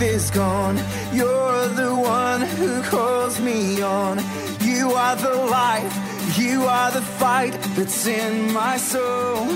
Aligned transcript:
strength 0.00 0.14
is 0.14 0.30
gone. 0.30 0.76
You're 1.12 1.68
the 1.68 1.94
one 1.94 2.40
who 2.40 2.82
calls 2.82 3.40
me 3.40 3.82
on. 3.82 4.18
You 4.60 4.92
are 4.92 5.16
the 5.16 5.34
life, 5.34 5.94
you 6.38 6.62
are 6.64 6.90
the 6.90 7.02
fight 7.02 7.52
that's 7.76 8.06
in 8.06 8.52
my 8.52 8.76
soul. 8.76 9.46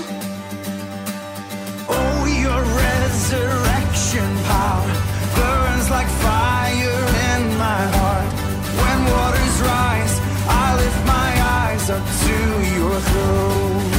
Oh, 1.87 2.25
your 2.43 2.61
resurrection 2.83 4.29
power 4.53 4.93
burns 5.35 5.89
like 5.89 6.09
fire 6.25 7.01
in 7.33 7.41
my 7.57 7.81
heart. 7.97 8.31
When 8.81 8.99
waters 9.13 9.57
rise, 9.73 10.15
I 10.47 10.65
lift 10.81 11.01
my 11.17 11.31
eyes 11.61 11.89
up 11.89 12.05
to 12.25 12.37
your 12.77 12.97
throne. 13.09 13.91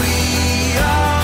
We 0.00 0.16
are 0.78 1.15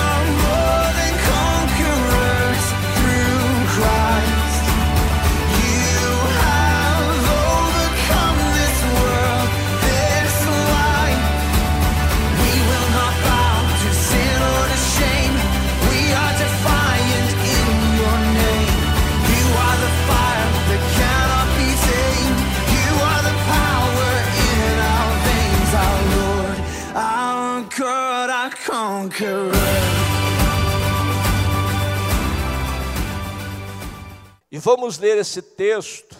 E 34.51 34.57
vamos 34.57 34.97
ler 34.97 35.19
esse 35.19 35.39
texto 35.39 36.17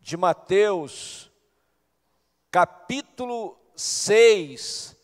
de 0.00 0.16
Mateus, 0.16 1.30
capítulo 2.50 3.56
6 3.76 4.96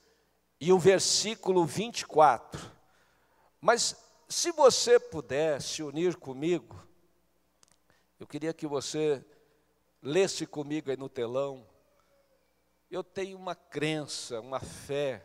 e 0.60 0.72
o 0.72 0.78
versículo 0.78 1.64
24. 1.64 2.60
Mas 3.60 3.94
se 4.28 4.50
você 4.50 4.98
puder 4.98 5.62
se 5.62 5.84
unir 5.84 6.16
comigo, 6.16 6.84
eu 8.18 8.26
queria 8.26 8.52
que 8.52 8.66
você 8.66 9.24
lesse 10.02 10.46
comigo 10.46 10.90
aí 10.90 10.96
no 10.96 11.08
telão. 11.08 11.64
Eu 12.90 13.04
tenho 13.04 13.38
uma 13.38 13.54
crença, 13.54 14.40
uma 14.40 14.58
fé, 14.58 15.24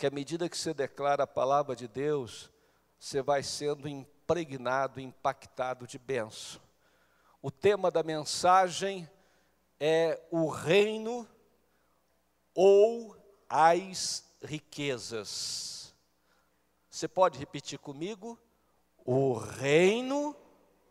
que 0.00 0.06
à 0.06 0.10
medida 0.10 0.48
que 0.48 0.56
você 0.56 0.72
declara 0.72 1.24
a 1.24 1.26
palavra 1.26 1.76
de 1.76 1.86
Deus, 1.86 2.50
você 2.98 3.20
vai 3.20 3.42
sendo 3.42 3.86
impregnado, 3.86 4.98
impactado 4.98 5.86
de 5.86 5.98
bênção. 5.98 6.58
O 7.42 7.50
tema 7.50 7.90
da 7.90 8.02
mensagem 8.02 9.06
é 9.78 10.18
o 10.30 10.48
reino 10.48 11.28
ou 12.54 13.14
as 13.46 14.24
riquezas. 14.42 15.94
Você 16.88 17.06
pode 17.06 17.38
repetir 17.38 17.78
comigo? 17.78 18.38
O 19.04 19.34
reino 19.34 20.34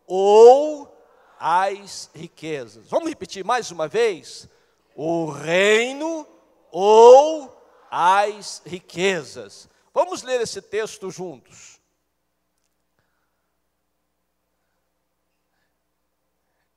ou 0.05 0.95
as 1.39 2.11
riquezas. 2.13 2.85
Vamos 2.87 3.09
repetir 3.09 3.43
mais 3.43 3.71
uma 3.71 3.87
vez? 3.87 4.47
O 4.95 5.31
reino 5.31 6.27
ou 6.71 7.58
as 7.89 8.61
riquezas. 8.65 9.67
Vamos 9.93 10.23
ler 10.23 10.41
esse 10.41 10.61
texto 10.61 11.09
juntos. 11.09 11.79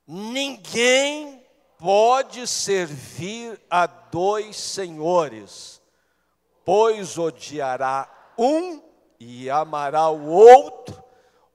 Ninguém 0.05 1.43
pode 1.77 2.45
servir 2.47 3.59
a 3.69 3.85
dois 3.87 4.57
senhores, 4.57 5.81
pois 6.65 7.17
odiará 7.17 8.09
um 8.37 8.81
e 9.19 9.49
amará 9.49 10.09
o 10.09 10.27
outro, 10.27 11.03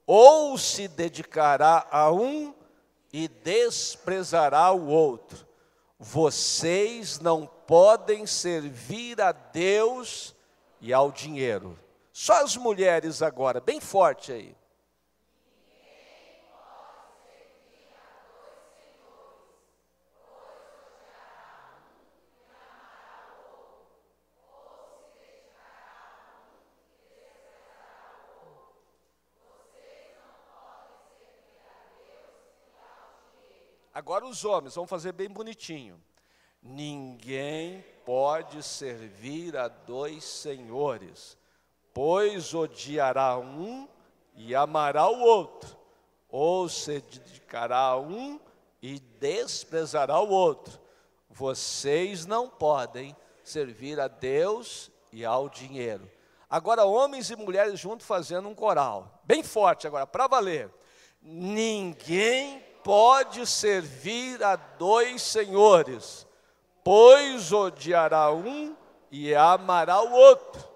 ou 0.06 0.56
se 0.56 0.88
dedicará 0.88 1.86
a 1.90 2.10
um 2.10 2.54
e 3.12 3.28
desprezará 3.28 4.70
o 4.72 4.86
outro. 4.86 5.46
Vocês 5.98 7.20
não 7.20 7.50
podem 7.68 8.26
servir 8.26 9.20
a 9.20 9.30
Deus 9.30 10.34
e 10.80 10.90
ao 10.90 11.12
dinheiro. 11.12 11.78
Só 12.10 12.42
as 12.42 12.56
mulheres 12.56 13.20
agora, 13.20 13.60
bem 13.60 13.78
forte 13.78 14.32
aí. 14.32 14.56
Agora 33.92 34.24
os 34.24 34.42
homens, 34.42 34.74
vamos 34.74 34.88
fazer 34.88 35.12
bem 35.12 35.28
bonitinho. 35.28 36.00
Ninguém 36.62 37.84
pode 38.04 38.62
servir 38.62 39.56
a 39.56 39.68
dois 39.68 40.24
senhores, 40.24 41.36
pois 41.92 42.54
odiará 42.54 43.38
um 43.38 43.88
e 44.34 44.54
amará 44.54 45.08
o 45.08 45.20
outro, 45.20 45.76
ou 46.28 46.68
se 46.68 47.00
dedicará 47.00 47.78
a 47.78 47.98
um 47.98 48.40
e 48.80 48.98
desprezará 48.98 50.20
o 50.20 50.30
outro. 50.30 50.78
Vocês 51.28 52.26
não 52.26 52.48
podem 52.48 53.16
servir 53.44 53.98
a 54.00 54.08
Deus 54.08 54.90
e 55.12 55.24
ao 55.24 55.48
dinheiro. 55.48 56.10
Agora, 56.50 56.84
homens 56.84 57.30
e 57.30 57.36
mulheres 57.36 57.78
juntos 57.78 58.06
fazendo 58.06 58.48
um 58.48 58.54
coral, 58.54 59.20
bem 59.24 59.42
forte 59.42 59.86
agora, 59.86 60.06
para 60.06 60.26
valer. 60.26 60.70
Ninguém 61.20 62.60
pode 62.82 63.46
servir 63.46 64.42
a 64.42 64.56
dois 64.56 65.20
senhores, 65.20 66.26
pois 66.88 67.52
odiará 67.52 68.32
um 68.32 68.74
e 69.10 69.34
amará 69.34 70.00
o 70.00 70.10
outro, 70.10 70.66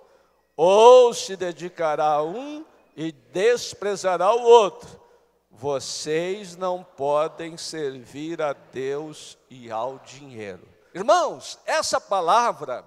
ou 0.54 1.14
se 1.14 1.38
dedicará 1.38 2.04
a 2.04 2.22
um 2.22 2.66
e 2.94 3.12
desprezará 3.12 4.30
o 4.34 4.42
outro. 4.42 5.00
Vocês 5.50 6.54
não 6.54 6.84
podem 6.84 7.56
servir 7.56 8.42
a 8.42 8.52
Deus 8.52 9.38
e 9.48 9.70
ao 9.70 10.00
dinheiro. 10.00 10.68
Irmãos, 10.94 11.58
essa 11.64 11.98
palavra 11.98 12.86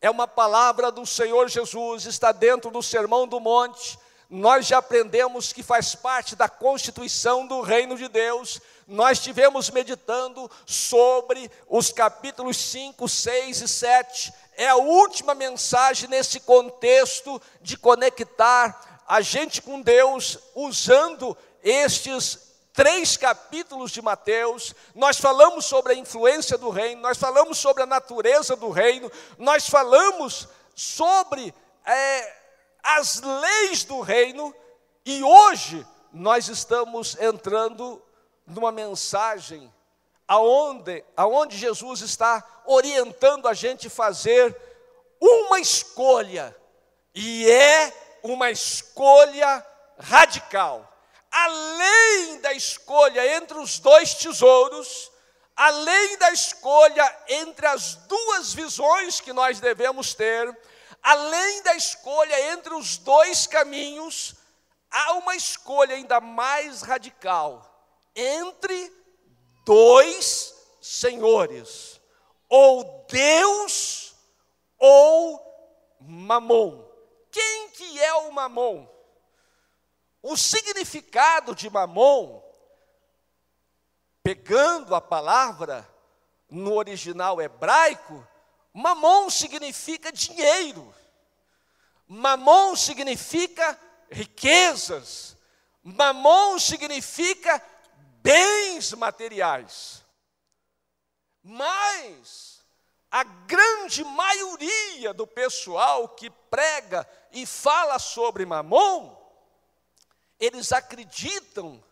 é 0.00 0.08
uma 0.08 0.28
palavra 0.28 0.92
do 0.92 1.04
Senhor 1.04 1.48
Jesus, 1.48 2.06
está 2.06 2.30
dentro 2.30 2.70
do 2.70 2.80
Sermão 2.80 3.26
do 3.26 3.40
Monte 3.40 3.98
nós 4.30 4.68
já 4.68 4.78
aprendemos 4.78 5.52
que 5.52 5.60
faz 5.60 5.96
parte 5.96 6.36
da 6.36 6.48
constituição 6.48 7.48
do 7.48 7.60
reino 7.60 7.96
de 7.96 8.06
Deus. 8.06 8.60
Nós 8.90 9.20
tivemos 9.20 9.70
meditando 9.70 10.50
sobre 10.66 11.48
os 11.68 11.92
capítulos 11.92 12.56
5, 12.56 13.08
6 13.08 13.60
e 13.60 13.68
7. 13.68 14.32
É 14.56 14.66
a 14.66 14.74
última 14.74 15.32
mensagem 15.32 16.08
nesse 16.08 16.40
contexto 16.40 17.40
de 17.62 17.76
conectar 17.76 19.04
a 19.06 19.20
gente 19.20 19.62
com 19.62 19.80
Deus 19.80 20.40
usando 20.56 21.38
estes 21.62 22.50
três 22.72 23.16
capítulos 23.16 23.92
de 23.92 24.02
Mateus, 24.02 24.74
nós 24.92 25.18
falamos 25.18 25.66
sobre 25.66 25.92
a 25.92 25.96
influência 25.96 26.58
do 26.58 26.70
reino, 26.70 27.00
nós 27.00 27.16
falamos 27.16 27.58
sobre 27.58 27.84
a 27.84 27.86
natureza 27.86 28.56
do 28.56 28.70
reino, 28.70 29.10
nós 29.38 29.68
falamos 29.68 30.48
sobre 30.74 31.54
é, 31.84 32.36
as 32.82 33.20
leis 33.20 33.84
do 33.84 34.00
reino, 34.00 34.52
e 35.04 35.22
hoje 35.22 35.86
nós 36.12 36.48
estamos 36.48 37.16
entrando 37.20 38.02
numa 38.50 38.72
mensagem 38.72 39.72
aonde, 40.26 41.04
aonde 41.16 41.56
Jesus 41.56 42.02
está 42.02 42.62
orientando 42.64 43.48
a 43.48 43.54
gente 43.54 43.88
fazer 43.88 44.56
uma 45.20 45.58
escolha, 45.58 46.56
e 47.12 47.50
é 47.50 47.92
uma 48.22 48.50
escolha 48.50 49.66
radical. 49.98 50.86
Além 51.30 52.40
da 52.40 52.52
escolha 52.52 53.36
entre 53.36 53.58
os 53.58 53.78
dois 53.78 54.14
tesouros, 54.14 55.10
além 55.56 56.16
da 56.18 56.30
escolha 56.32 57.18
entre 57.28 57.66
as 57.66 57.96
duas 57.96 58.54
visões 58.54 59.20
que 59.20 59.32
nós 59.32 59.58
devemos 59.58 60.14
ter, 60.14 60.56
além 61.02 61.62
da 61.62 61.74
escolha 61.74 62.52
entre 62.52 62.72
os 62.74 62.98
dois 62.98 63.46
caminhos, 63.46 64.34
há 64.90 65.14
uma 65.14 65.34
escolha 65.34 65.96
ainda 65.96 66.20
mais 66.20 66.82
radical 66.82 67.69
entre 68.14 68.92
dois 69.64 70.54
senhores, 70.80 72.00
ou 72.48 73.06
Deus 73.08 74.14
ou 74.78 75.40
Mamon. 76.00 76.84
Quem 77.30 77.68
que 77.70 78.00
é 78.00 78.12
o 78.14 78.32
Mamon? 78.32 79.00
o 80.22 80.36
significado 80.36 81.54
de 81.54 81.70
mamon, 81.70 82.42
pegando 84.22 84.94
a 84.94 85.00
palavra 85.00 85.88
no 86.48 86.74
original 86.74 87.40
hebraico, 87.40 88.26
mamon 88.72 89.30
significa 89.30 90.12
dinheiro. 90.12 90.94
Mamon 92.06 92.76
significa 92.76 93.78
riquezas. 94.10 95.36
Mamon 95.82 96.58
significa 96.58 97.62
bens 98.22 98.92
materiais. 98.92 100.04
Mas 101.42 102.64
a 103.10 103.24
grande 103.24 104.04
maioria 104.04 105.12
do 105.12 105.26
pessoal 105.26 106.08
que 106.08 106.30
prega 106.30 107.08
e 107.32 107.44
fala 107.44 107.98
sobre 107.98 108.46
mamon, 108.46 109.16
eles 110.38 110.72
acreditam 110.72 111.82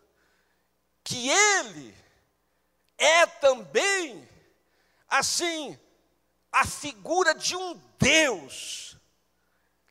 que 1.03 1.29
ele 1.29 1.95
é 2.97 3.25
também, 3.25 4.27
assim, 5.07 5.77
a 6.51 6.65
figura 6.65 7.33
de 7.33 7.55
um 7.55 7.75
Deus, 7.97 8.97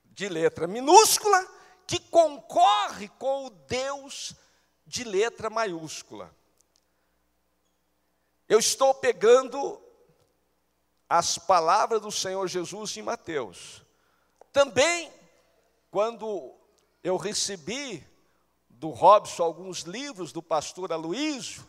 de 0.05 0.29
letra 0.29 0.67
minúscula, 0.67 1.47
que 1.87 1.99
concorre 1.99 3.09
com 3.19 3.47
o 3.47 3.51
Deus 3.51 4.35
de 4.89 5.05
letra 5.05 5.51
maiúscula. 5.51 6.35
Eu 8.49 8.59
estou 8.59 8.95
pegando 8.95 9.81
as 11.07 11.37
palavras 11.37 12.01
do 12.01 12.11
Senhor 12.11 12.49
Jesus 12.49 12.97
em 12.97 13.03
Mateus. 13.03 13.85
Também, 14.51 15.13
quando 15.91 16.55
eu 17.05 17.19
recebi 17.19 18.05
do 18.71 18.89
Robson 18.89 19.43
alguns 19.43 19.81
livros 19.81 20.33
do 20.33 20.43
pastor 20.43 20.91
Aloísio, 20.91 21.69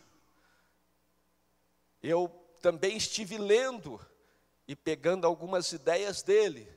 eu 2.02 2.30
também 2.62 2.96
estive 2.96 3.38
lendo 3.38 4.00
e 4.66 4.78
pegando 4.78 5.28
algumas 5.28 5.74
ideias 5.74 6.22
dele, 6.22 6.72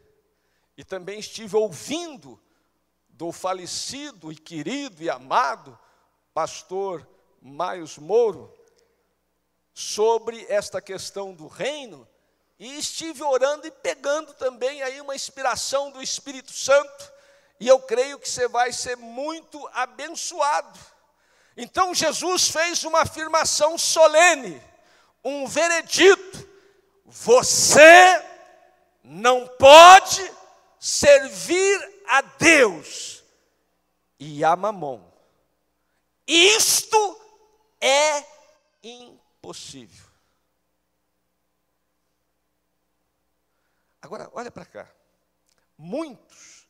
e 0.77 0.83
também 0.83 1.21
estive 1.21 1.55
ouvindo 1.55 2.41
do 3.09 3.31
falecido 3.31 4.33
e 4.33 4.37
querido 4.37 5.03
e 5.05 5.09
amado 5.09 5.79
pastor 6.34 7.06
Maios 7.40 7.99
Moro 7.99 8.52
sobre 9.75 10.46
esta 10.49 10.81
questão 10.81 11.32
do 11.32 11.46
reino, 11.46 12.06
e 12.58 12.79
estive 12.79 13.23
orando 13.25 13.67
e 13.67 13.70
pegando 13.70 14.32
também 14.34 14.82
aí 14.82 15.00
uma 15.00 15.17
inspiração 15.17 15.90
do 15.90 16.00
Espírito 16.00 16.52
Santo, 16.52 17.12
e 17.58 17.67
eu 17.67 17.81
creio 17.81 18.19
que 18.19 18.29
você 18.29 18.46
vai 18.46 18.73
ser 18.73 18.96
muito 18.96 19.69
abençoado. 19.73 20.79
Então 21.56 21.94
Jesus 21.94 22.49
fez 22.49 22.84
uma 22.84 23.00
afirmação 23.00 23.76
solene, 23.76 24.62
um 25.25 25.46
veredito: 25.46 26.49
você 27.05 28.25
não 29.02 29.46
pode 29.46 30.31
servir 30.79 32.05
a 32.08 32.20
Deus 32.20 33.23
e 34.19 34.44
a 34.44 34.55
Mamon. 34.55 35.12
Isto 36.34 37.20
é 37.79 38.26
impossível. 38.82 40.06
Agora, 44.00 44.31
olha 44.32 44.50
para 44.50 44.64
cá. 44.64 44.90
Muitos, 45.76 46.67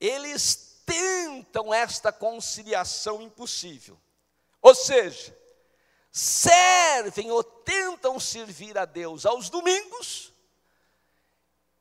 eles 0.00 0.80
tentam 0.86 1.74
esta 1.74 2.10
conciliação 2.10 3.20
impossível. 3.20 4.00
Ou 4.62 4.74
seja, 4.74 5.36
servem 6.10 7.30
ou 7.30 7.44
tentam 7.44 8.18
servir 8.18 8.78
a 8.78 8.86
Deus 8.86 9.26
aos 9.26 9.50
domingos 9.50 10.32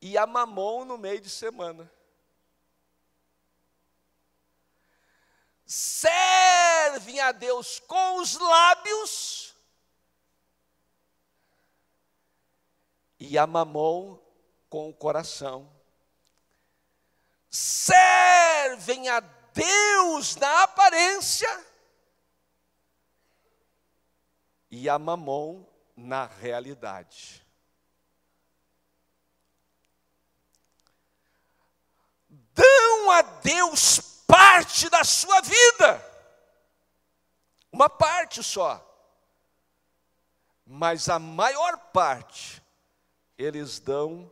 e 0.01 0.17
a 0.17 0.27
mamon 0.27 0.83
no 0.83 0.97
meio 0.97 1.21
de 1.21 1.29
semana. 1.29 1.89
Servem 5.75 7.19
a 7.19 7.31
Deus 7.31 7.79
com 7.79 8.17
os 8.17 8.35
lábios 8.35 9.55
e 13.19 13.35
a 13.39 13.47
mamon 13.47 14.19
com 14.69 14.87
o 14.87 14.93
coração. 14.93 15.67
Servem 17.49 19.09
a 19.09 19.19
Deus 19.19 20.35
na 20.35 20.61
aparência 20.61 21.65
e 24.69 24.87
a 24.87 24.99
mamon 24.99 25.65
na 25.97 26.27
realidade. 26.27 27.43
Dão 32.29 33.09
a 33.09 33.23
Deus 33.23 34.12
parte 34.53 34.87
da 34.87 35.03
sua 35.03 35.41
vida, 35.41 36.05
uma 37.71 37.89
parte 37.89 38.43
só, 38.43 38.79
mas 40.63 41.09
a 41.09 41.17
maior 41.17 41.75
parte 41.91 42.61
eles 43.35 43.79
dão 43.79 44.31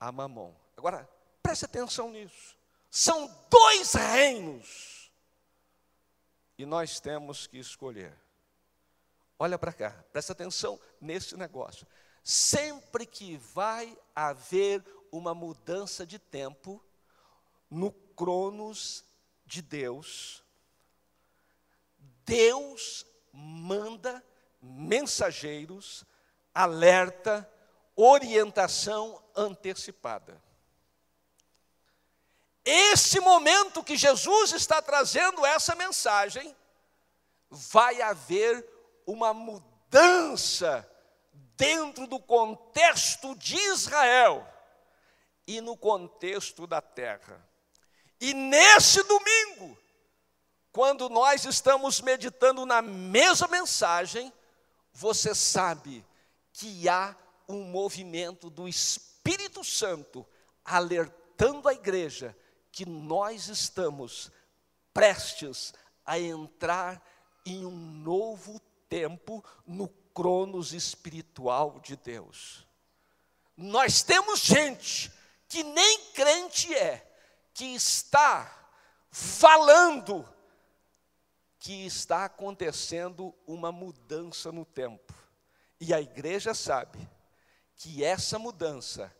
a 0.00 0.10
mamon. 0.10 0.52
Agora, 0.76 1.08
preste 1.40 1.64
atenção 1.64 2.10
nisso. 2.10 2.56
São 2.90 3.32
dois 3.48 3.92
reinos. 3.94 5.12
E 6.58 6.66
nós 6.66 6.98
temos 6.98 7.46
que 7.46 7.58
escolher. 7.58 8.12
Olha 9.38 9.58
para 9.58 9.72
cá, 9.72 9.90
presta 10.12 10.32
atenção 10.32 10.80
nesse 11.00 11.36
negócio. 11.36 11.86
Sempre 12.24 13.06
que 13.06 13.36
vai 13.36 13.96
haver 14.14 14.84
uma 15.12 15.34
mudança 15.34 16.04
de 16.04 16.18
tempo 16.18 16.82
no 17.74 17.90
cronos 17.90 19.04
de 19.44 19.60
Deus, 19.60 20.44
Deus 22.24 23.04
manda 23.32 24.24
mensageiros, 24.62 26.04
alerta, 26.54 27.50
orientação 27.96 29.20
antecipada. 29.36 30.40
Esse 32.64 33.20
momento 33.20 33.82
que 33.82 33.96
Jesus 33.96 34.52
está 34.52 34.80
trazendo 34.80 35.44
essa 35.44 35.74
mensagem, 35.74 36.56
vai 37.50 38.00
haver 38.00 38.66
uma 39.04 39.34
mudança 39.34 40.88
dentro 41.56 42.06
do 42.06 42.20
contexto 42.20 43.34
de 43.36 43.56
Israel 43.56 44.48
e 45.46 45.60
no 45.60 45.76
contexto 45.76 46.66
da 46.66 46.80
terra. 46.80 47.53
E 48.24 48.32
nesse 48.32 49.02
domingo, 49.02 49.76
quando 50.72 51.10
nós 51.10 51.44
estamos 51.44 52.00
meditando 52.00 52.64
na 52.64 52.80
mesma 52.80 53.46
mensagem, 53.48 54.32
você 54.94 55.34
sabe 55.34 56.02
que 56.50 56.88
há 56.88 57.14
um 57.46 57.64
movimento 57.64 58.48
do 58.48 58.66
Espírito 58.66 59.62
Santo 59.62 60.26
alertando 60.64 61.68
a 61.68 61.74
igreja 61.74 62.34
que 62.72 62.86
nós 62.86 63.48
estamos 63.48 64.32
prestes 64.94 65.74
a 66.02 66.18
entrar 66.18 67.06
em 67.44 67.66
um 67.66 67.76
novo 67.76 68.58
tempo 68.88 69.44
no 69.66 69.86
cronos 70.14 70.72
espiritual 70.72 71.78
de 71.78 71.94
Deus. 71.94 72.66
Nós 73.54 74.02
temos 74.02 74.40
gente 74.40 75.12
que 75.46 75.62
nem 75.62 76.06
crente 76.14 76.74
é, 76.74 77.13
que 77.54 77.64
está 77.74 78.68
falando 79.10 80.28
que 81.60 81.86
está 81.86 82.26
acontecendo 82.26 83.34
uma 83.46 83.72
mudança 83.72 84.52
no 84.52 84.66
tempo. 84.66 85.14
E 85.80 85.94
a 85.94 86.00
igreja 86.00 86.52
sabe 86.52 86.98
que 87.76 88.04
essa 88.04 88.38
mudança 88.38 89.10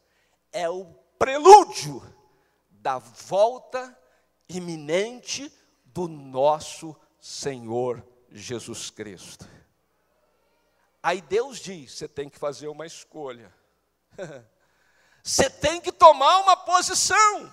é 0.53 0.69
o 0.69 0.85
prelúdio 1.19 2.03
da 2.69 2.99
volta 2.99 3.99
iminente 4.47 5.51
do 5.87 6.07
nosso 6.07 6.95
Senhor 7.19 8.07
Jesus 8.31 8.91
Cristo. 8.91 9.49
Aí 11.03 11.23
Deus 11.23 11.61
diz: 11.61 11.93
você 11.93 12.09
tem 12.09 12.29
que 12.29 12.39
fazer 12.39 12.69
uma 12.69 12.85
escolha. 12.85 13.55
Você 15.27 15.49
tem 15.49 15.81
que 15.81 15.91
tomar 15.91 16.41
uma 16.41 16.55
posição. 16.55 17.51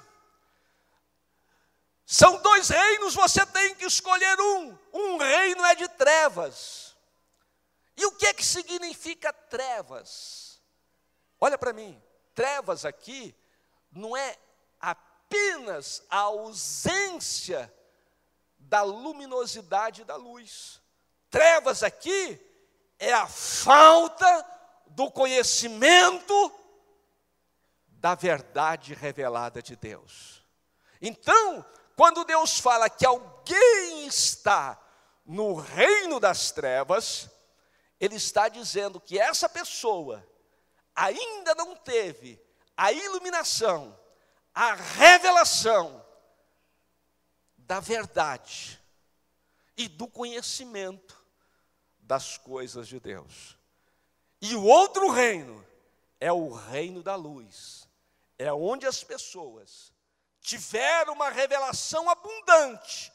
São 2.11 2.41
dois 2.41 2.67
reinos, 2.67 3.15
você 3.15 3.45
tem 3.45 3.73
que 3.73 3.85
escolher 3.85 4.37
um. 4.37 4.77
Um 4.91 5.17
reino 5.17 5.63
é 5.63 5.75
de 5.75 5.87
trevas. 5.87 6.93
E 7.95 8.05
o 8.05 8.11
que 8.11 8.25
é 8.25 8.33
que 8.33 8.45
significa 8.45 9.31
trevas? 9.31 10.61
Olha 11.39 11.57
para 11.57 11.71
mim, 11.71 12.03
trevas 12.35 12.83
aqui 12.83 13.33
não 13.89 14.17
é 14.17 14.37
apenas 14.77 16.03
a 16.09 16.17
ausência 16.17 17.73
da 18.59 18.81
luminosidade 18.81 20.03
da 20.03 20.17
luz. 20.17 20.81
Trevas 21.29 21.81
aqui 21.81 22.37
é 22.99 23.13
a 23.13 23.25
falta 23.25 24.45
do 24.87 25.09
conhecimento 25.09 26.51
da 27.87 28.15
verdade 28.15 28.93
revelada 28.93 29.61
de 29.61 29.77
Deus. 29.77 30.45
Então, 31.01 31.65
quando 32.01 32.25
Deus 32.25 32.59
fala 32.59 32.89
que 32.89 33.05
alguém 33.05 34.07
está 34.07 34.75
no 35.23 35.53
reino 35.53 36.19
das 36.19 36.49
trevas, 36.49 37.29
Ele 37.99 38.15
está 38.15 38.49
dizendo 38.49 38.99
que 38.99 39.19
essa 39.19 39.47
pessoa 39.47 40.27
ainda 40.95 41.53
não 41.53 41.75
teve 41.75 42.43
a 42.75 42.91
iluminação, 42.91 43.95
a 44.51 44.73
revelação 44.73 46.03
da 47.55 47.79
verdade 47.79 48.81
e 49.77 49.87
do 49.87 50.07
conhecimento 50.07 51.23
das 51.99 52.35
coisas 52.35 52.87
de 52.87 52.99
Deus. 52.99 53.55
E 54.41 54.55
o 54.55 54.63
outro 54.63 55.11
reino 55.11 55.63
é 56.19 56.31
o 56.31 56.51
reino 56.51 57.03
da 57.03 57.13
luz, 57.13 57.87
é 58.39 58.51
onde 58.51 58.87
as 58.87 59.03
pessoas 59.03 59.93
tiveram 60.41 61.13
uma 61.13 61.29
revelação 61.29 62.09
abundante 62.09 63.13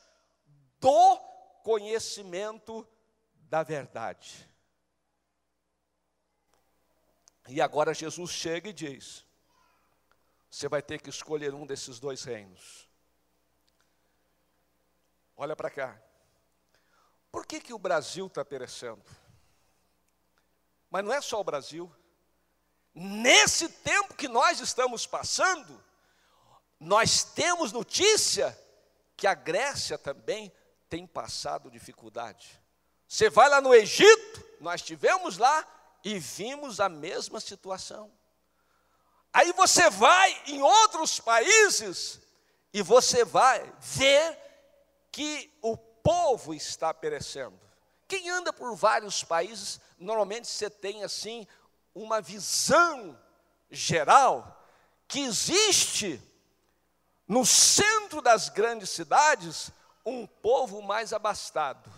do 0.81 1.19
conhecimento 1.63 2.87
da 3.35 3.63
verdade. 3.63 4.49
E 7.49 7.61
agora 7.61 7.93
Jesus 7.93 8.31
chega 8.31 8.71
e 8.71 8.73
diz: 8.73 9.27
você 10.51 10.69
vai 10.69 10.81
ter 10.81 11.01
que 11.03 11.11
escolher 11.11 11.53
um 11.53 11.67
desses 11.67 11.99
dois 11.99 12.25
reinos. 12.25 12.89
Olha 15.37 15.55
para 15.55 15.71
cá. 15.71 16.01
Por 17.31 17.45
que, 17.45 17.61
que 17.61 17.75
o 17.75 17.79
Brasil 17.79 18.27
está 18.27 18.45
perecendo? 18.45 19.05
Mas 20.89 21.05
não 21.05 21.13
é 21.13 21.21
só 21.21 21.41
o 21.41 21.45
Brasil. 21.45 21.95
Nesse 22.95 23.69
tempo 23.69 24.15
que 24.15 24.29
nós 24.29 24.61
estamos 24.61 25.07
passando, 25.07 25.85
nós 26.79 27.25
temos 27.25 27.73
notícia 27.73 28.57
que 29.17 29.27
a 29.27 29.35
Grécia 29.35 29.97
também 29.97 30.53
tem 30.89 31.07
passado 31.07 31.71
dificuldade. 31.71 32.61
Você 33.09 33.31
vai 33.31 33.49
lá 33.49 33.61
no 33.61 33.75
Egito, 33.75 34.45
nós 34.61 34.81
estivemos 34.81 35.39
lá 35.39 35.67
e 36.05 36.19
vimos 36.19 36.81
a 36.81 36.89
mesma 36.89 37.41
situação. 37.41 38.13
Aí 39.33 39.53
você 39.53 39.91
vai 39.91 40.43
em 40.47 40.63
outros 40.63 41.21
países 41.21 42.21
e 42.73 42.83
você 42.83 43.25
vai 43.25 43.73
ver 43.81 44.39
que 45.11 45.53
o 45.63 45.77
povo 45.77 46.55
está 46.55 46.93
perecendo. 46.93 47.59
Quem 48.09 48.31
anda 48.31 48.53
por 48.53 48.75
vários 48.77 49.25
países, 49.25 49.81
normalmente 49.99 50.47
você 50.47 50.71
tem 50.71 51.03
assim 51.03 51.47
uma 51.95 52.21
visão 52.21 53.19
geral 53.71 54.65
que 55.09 55.21
existe 55.21 56.23
no 57.27 57.45
centro 57.45 58.21
das 58.21 58.49
grandes 58.49 58.91
cidades 58.91 59.71
um 60.05 60.27
povo 60.27 60.81
mais 60.83 61.13
abastado 61.13 61.91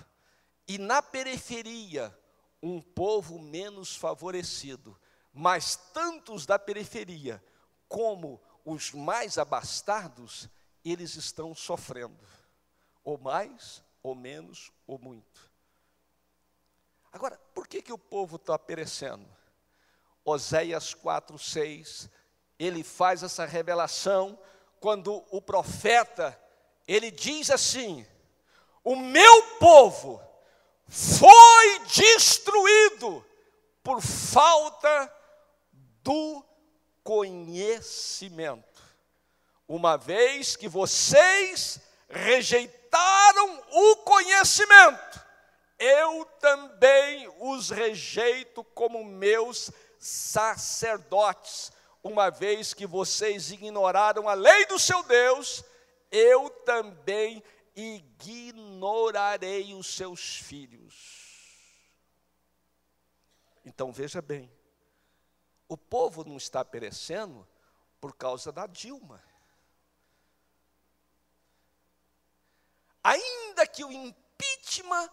e 0.67 0.79
na 0.79 1.03
periferia 1.03 2.17
um 2.63 2.81
povo 2.81 3.39
menos 3.39 3.97
favorecido 3.97 4.99
mas 5.39 5.77
tantos 5.77 6.45
da 6.45 6.59
periferia 6.59 7.43
como 7.89 8.41
os 8.65 8.93
mais 8.93 9.39
abastados, 9.39 10.49
eles 10.85 11.15
estão 11.15 11.55
sofrendo, 11.55 12.27
ou 13.05 13.17
mais, 13.17 13.83
ou 14.03 14.17
menos, 14.17 14.73
ou 14.85 14.99
muito. 14.99 15.49
Agora, 17.13 17.41
por 17.55 17.69
que, 17.69 17.81
que 17.81 17.93
o 17.93 17.99
povo 17.99 18.35
está 18.35 18.59
perecendo? 18.59 19.29
Oséias 20.25 20.93
4, 20.93 21.39
6, 21.39 22.11
ele 22.59 22.83
faz 22.83 23.23
essa 23.23 23.47
revelação 23.47 24.37
quando 24.81 25.25
o 25.31 25.41
profeta, 25.41 26.39
ele 26.87 27.11
diz 27.11 27.51
assim: 27.51 28.07
O 28.85 28.97
meu 28.97 29.43
povo 29.59 30.23
foi 30.89 31.79
destruído 31.87 33.25
por 33.83 34.01
falta 34.01 35.13
do 36.03 36.45
conhecimento. 37.03 38.83
Uma 39.67 39.97
vez 39.97 40.57
que 40.57 40.69
vocês 40.69 41.81
rejeitaram 42.09 43.63
o 43.71 43.97
conhecimento, 43.97 45.23
eu 45.79 46.25
também 46.41 47.31
os 47.39 47.71
rejeito 47.71 48.65
como 48.65 49.05
meus 49.05 49.71
sacerdotes. 49.99 51.71
Uma 52.02 52.31
vez 52.31 52.73
que 52.73 52.87
vocês 52.87 53.50
ignoraram 53.50 54.28
a 54.28 54.35
lei 54.35 54.67
do 54.67 54.78
seu 54.78 55.02
Deus, 55.02 55.64
eu 56.11 56.49
também 56.64 57.43
ignorarei 57.75 59.75
os 59.75 59.95
seus 59.95 60.37
filhos. 60.37 61.28
Então 63.64 63.93
veja 63.93 64.23
bem, 64.23 64.50
o 65.69 65.76
povo 65.76 66.25
não 66.25 66.37
está 66.37 66.64
perecendo 66.64 67.47
por 68.00 68.17
causa 68.17 68.50
da 68.50 68.67
Dilma. 68.67 69.23
Ainda 73.02 73.67
que 73.67 73.85
o 73.85 73.93
impeachment 73.93 75.11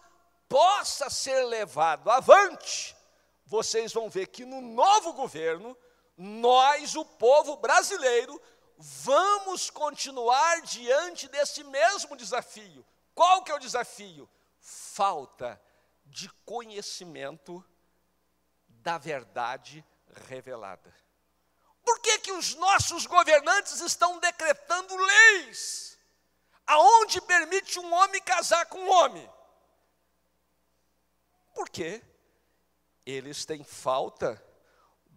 possa 0.48 1.10
ser 1.10 1.44
levado 1.44 2.10
avante, 2.10 2.96
vocês 3.44 3.92
vão 3.92 4.08
ver 4.08 4.28
que 4.28 4.44
no 4.44 4.60
novo 4.60 5.12
governo, 5.12 5.76
nós, 6.16 6.94
o 6.94 7.04
povo 7.04 7.56
brasileiro, 7.56 8.40
vamos 8.78 9.70
continuar 9.70 10.62
diante 10.62 11.28
desse 11.28 11.62
mesmo 11.64 12.16
desafio. 12.16 12.84
Qual 13.14 13.42
que 13.42 13.50
é 13.50 13.54
o 13.54 13.60
desafio? 13.60 14.28
Falta 14.60 15.60
de 16.04 16.28
conhecimento 16.44 17.64
da 18.68 18.98
verdade 18.98 19.84
revelada. 20.26 20.94
Por 21.84 22.00
que, 22.00 22.18
que 22.18 22.32
os 22.32 22.54
nossos 22.54 23.06
governantes 23.06 23.80
estão 23.80 24.18
decretando 24.18 24.96
leis 24.96 25.98
aonde 26.66 27.20
permite 27.20 27.78
um 27.78 27.92
homem 27.94 28.20
casar 28.22 28.66
com 28.66 28.78
um 28.78 28.90
homem? 28.90 29.30
Porque 31.54 32.02
eles 33.04 33.44
têm 33.44 33.62
falta 33.62 34.42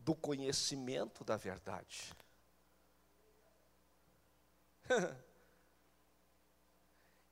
do 0.09 0.15
conhecimento 0.15 1.23
da 1.23 1.37
verdade. 1.37 2.11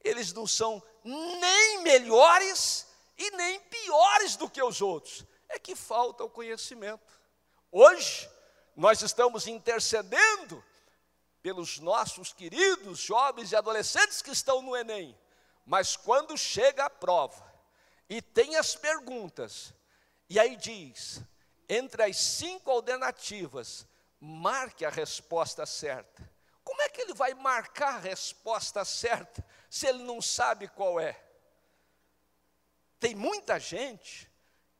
Eles 0.04 0.32
não 0.32 0.46
são 0.46 0.84
nem 1.04 1.82
melhores 1.82 2.86
e 3.18 3.32
nem 3.32 3.60
piores 3.62 4.36
do 4.36 4.48
que 4.48 4.62
os 4.62 4.80
outros. 4.80 5.26
É 5.50 5.58
que 5.58 5.76
falta 5.76 6.24
o 6.24 6.30
conhecimento. 6.30 7.20
Hoje, 7.72 8.30
nós 8.76 9.02
estamos 9.02 9.48
intercedendo 9.48 10.64
pelos 11.42 11.80
nossos 11.80 12.32
queridos 12.32 13.00
jovens 13.00 13.52
e 13.52 13.56
adolescentes 13.56 14.22
que 14.22 14.30
estão 14.30 14.62
no 14.62 14.76
Enem, 14.76 15.18
mas 15.66 15.98
quando 15.98 16.38
chega 16.38 16.86
a 16.86 16.92
prova 16.92 17.52
e 18.08 18.22
tem 18.22 18.56
as 18.56 18.76
perguntas, 18.76 19.74
e 20.30 20.40
aí 20.40 20.56
diz, 20.56 21.24
entre 21.68 22.04
as 22.04 22.18
cinco 22.18 22.72
alternativas, 22.72 23.88
marque 24.20 24.86
a 24.86 24.90
resposta 24.90 25.66
certa. 25.66 26.30
Como 26.64 26.82
é 26.82 26.90
que 26.90 27.02
ele 27.02 27.14
vai 27.14 27.34
marcar 27.34 27.96
a 27.96 28.00
resposta 28.00 28.84
certa 28.84 29.46
se 29.70 29.88
ele 29.88 30.04
não 30.04 30.22
sabe 30.22 30.68
qual 30.68 31.00
é? 31.00 31.22
Tem 33.00 33.16
muita 33.16 33.60
gente 33.60 34.30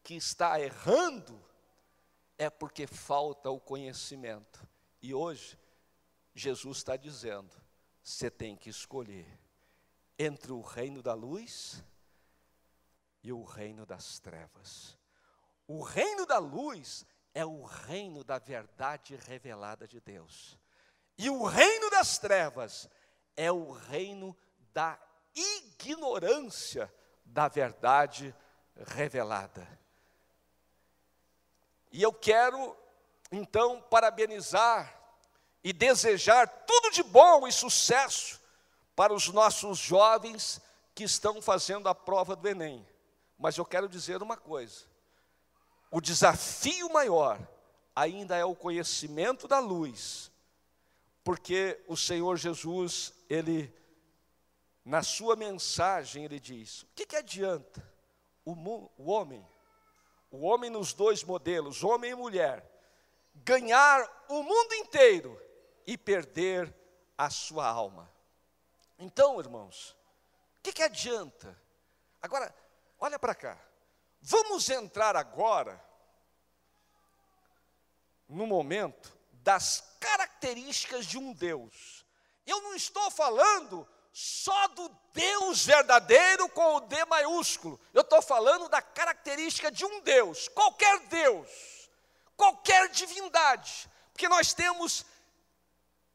que 0.04 0.16
está 0.16 0.60
errando 0.60 1.46
é 2.38 2.50
porque 2.50 2.86
falta 2.86 3.50
o 3.50 3.60
conhecimento. 3.60 4.68
E 5.02 5.14
hoje, 5.14 5.58
Jesus 6.34 6.78
está 6.78 6.96
dizendo: 6.96 7.52
você 8.04 8.30
tem 8.30 8.56
que 8.56 8.70
escolher 8.70 9.28
entre 10.18 10.52
o 10.52 10.62
reino 10.62 11.02
da 11.02 11.14
luz 11.14 11.84
e 13.24 13.32
o 13.32 13.44
reino 13.44 13.86
das 13.86 14.20
trevas. 14.20 14.98
O 15.68 15.82
reino 15.82 16.26
da 16.26 16.38
luz 16.38 17.06
é 17.34 17.46
o 17.46 17.64
reino 17.64 18.24
da 18.24 18.40
verdade 18.40 19.16
revelada 19.16 19.88
de 19.88 20.00
Deus. 20.00 20.58
E 21.18 21.30
o 21.30 21.44
reino 21.46 21.90
das 21.90 22.18
trevas 22.18 22.90
é 23.36 23.52
o 23.52 23.72
reino 23.72 24.36
da 24.74 25.00
ignorância 25.36 26.92
da 27.26 27.48
verdade 27.48 28.34
revelada. 28.76 29.68
E 31.92 32.02
eu 32.02 32.14
quero, 32.14 32.76
então, 33.32 33.82
parabenizar 33.82 34.94
e 35.64 35.74
desejar 35.74 36.48
tudo 36.66 36.92
de 36.92 37.04
bom 37.04 37.48
e 37.48 37.52
sucesso 37.52 38.40
para 38.96 39.14
os 39.14 39.28
nossos 39.30 39.78
jovens 39.78 40.62
que 40.96 41.04
estão 41.04 41.42
fazendo 41.42 41.88
a 41.88 41.96
prova 41.96 42.36
do 42.36 42.48
Enem. 42.48 42.88
Mas 43.38 43.58
eu 43.58 43.66
quero 43.66 43.88
dizer 43.88 44.24
uma 44.24 44.38
coisa: 44.38 44.86
o 45.90 46.02
desafio 46.02 46.92
maior 46.92 47.40
ainda 47.96 48.36
é 48.36 48.46
o 48.46 48.56
conhecimento 48.56 49.48
da 49.48 49.60
luz, 49.60 50.32
porque 51.24 51.84
o 51.88 51.98
Senhor 51.98 52.38
Jesus, 52.38 53.14
ele, 53.30 53.74
na 54.84 55.02
sua 55.02 55.36
mensagem, 55.36 56.26
ele 56.26 56.40
diz: 56.40 56.84
o 56.84 56.88
que, 56.96 57.06
que 57.06 57.16
adianta 57.16 57.84
o, 58.46 58.54
o 58.98 59.10
homem, 59.12 59.46
o 60.30 60.46
homem 60.46 60.70
nos 60.70 60.94
dois 60.94 61.24
modelos, 61.24 61.84
homem 61.84 62.12
e 62.12 62.16
mulher, 62.16 62.70
ganhar 63.36 64.26
o 64.30 64.44
mundo 64.44 64.74
inteiro 64.76 65.42
e 65.86 65.98
perder 65.98 66.74
a 67.18 67.30
sua 67.30 67.68
alma? 67.68 68.12
Então, 69.00 69.40
irmãos, 69.40 69.98
o 70.60 70.64
que, 70.64 70.74
que 70.74 70.84
adianta? 70.84 71.60
Agora, 72.22 72.54
olha 73.00 73.18
para 73.18 73.36
cá, 73.36 73.67
vamos 74.30 74.70
entrar 74.70 75.16
agora 75.16 75.82
no 78.28 78.46
momento 78.46 79.18
das 79.32 79.82
características 80.02 81.06
de 81.06 81.18
um 81.18 81.32
Deus. 81.32 82.06
Eu 82.46 82.62
não 82.62 82.76
estou 82.76 83.10
falando 83.10 83.88
só 84.12 84.68
do 84.70 84.90
Deus 85.14 85.66
verdadeiro 85.66 86.50
com 86.50 86.76
o 86.76 86.82
D 86.82 87.06
maiúsculo. 87.06 87.80
Eu 87.94 88.02
estou 88.02 88.22
falando 88.22 88.68
da 88.68 88.82
característica 88.82 89.72
de 89.72 89.86
um 89.86 90.02
Deus, 90.02 90.50
qualquer 90.50 91.00
Deus, 91.08 91.90
qualquer 92.36 92.90
divindade, 92.90 93.90
porque 94.12 94.28
nós 94.28 94.54
temos 94.54 95.06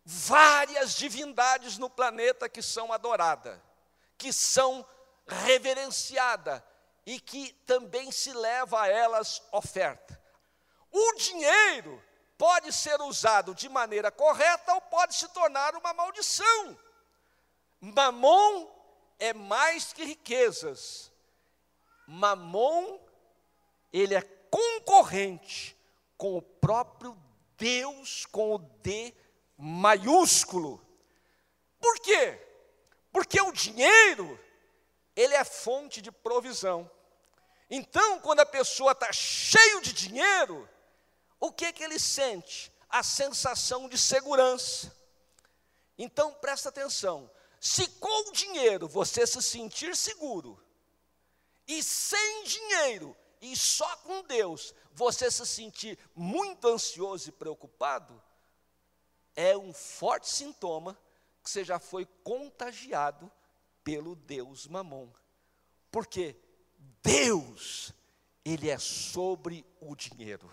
várias 0.04 0.96
divindades 0.96 1.78
no 1.78 1.88
planeta 1.88 2.46
que 2.46 2.60
são 2.60 2.92
adoradas, 2.92 3.58
que 4.18 4.34
são 4.34 4.86
reverenciadas 5.26 6.62
e 7.04 7.20
que 7.20 7.52
também 7.66 8.10
se 8.10 8.32
leva 8.32 8.82
a 8.82 8.88
elas 8.88 9.42
oferta. 9.52 10.20
O 10.90 11.14
dinheiro 11.14 12.02
pode 12.38 12.72
ser 12.72 13.00
usado 13.00 13.54
de 13.54 13.68
maneira 13.68 14.10
correta 14.10 14.74
ou 14.74 14.80
pode 14.80 15.14
se 15.14 15.28
tornar 15.28 15.74
uma 15.74 15.92
maldição. 15.94 16.78
Mamon 17.80 18.68
é 19.18 19.32
mais 19.32 19.92
que 19.92 20.04
riquezas. 20.04 21.12
Mamon, 22.06 22.98
ele 23.92 24.14
é 24.14 24.22
concorrente 24.50 25.76
com 26.16 26.36
o 26.36 26.42
próprio 26.42 27.16
Deus, 27.56 28.26
com 28.26 28.54
o 28.54 28.58
D 28.58 29.14
maiúsculo. 29.56 30.84
Por 31.80 31.98
quê? 32.00 32.38
Porque 33.12 33.40
o 33.40 33.52
dinheiro, 33.52 34.38
ele 35.14 35.34
é 35.34 35.44
fonte 35.44 36.00
de 36.00 36.10
provisão. 36.10 36.90
Então, 37.68 38.20
quando 38.20 38.40
a 38.40 38.46
pessoa 38.46 38.92
está 38.92 39.12
cheio 39.12 39.80
de 39.80 39.92
dinheiro, 39.92 40.68
o 41.40 41.50
que 41.50 41.72
que 41.72 41.82
ele 41.82 41.98
sente? 41.98 42.72
A 42.88 43.02
sensação 43.02 43.88
de 43.88 43.98
segurança. 43.98 44.94
Então 45.98 46.32
presta 46.34 46.68
atenção. 46.68 47.30
Se 47.60 47.86
com 47.88 48.28
o 48.28 48.32
dinheiro 48.32 48.88
você 48.88 49.26
se 49.26 49.40
sentir 49.40 49.96
seguro, 49.96 50.62
e 51.66 51.82
sem 51.82 52.44
dinheiro 52.44 53.16
e 53.40 53.56
só 53.56 53.96
com 53.98 54.22
Deus 54.22 54.74
você 54.92 55.30
se 55.30 55.46
sentir 55.46 55.98
muito 56.14 56.68
ansioso 56.68 57.28
e 57.28 57.32
preocupado, 57.32 58.22
é 59.34 59.56
um 59.56 59.72
forte 59.72 60.28
sintoma 60.28 60.98
que 61.42 61.50
você 61.50 61.64
já 61.64 61.78
foi 61.78 62.06
contagiado 62.22 63.30
pelo 63.84 64.14
Deus 64.14 64.66
Mamon. 64.66 65.10
Porque 65.90 66.36
Deus, 67.02 67.92
ele 68.44 68.70
é 68.70 68.78
sobre 68.78 69.66
o 69.80 69.94
dinheiro. 69.94 70.50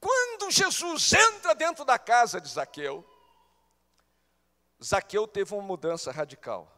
Quando 0.00 0.50
Jesus 0.50 1.12
entra 1.12 1.54
dentro 1.54 1.84
da 1.84 1.98
casa 1.98 2.40
de 2.40 2.48
Zaqueu, 2.48 3.04
Zaqueu 4.82 5.26
teve 5.26 5.52
uma 5.54 5.62
mudança 5.62 6.10
radical. 6.12 6.72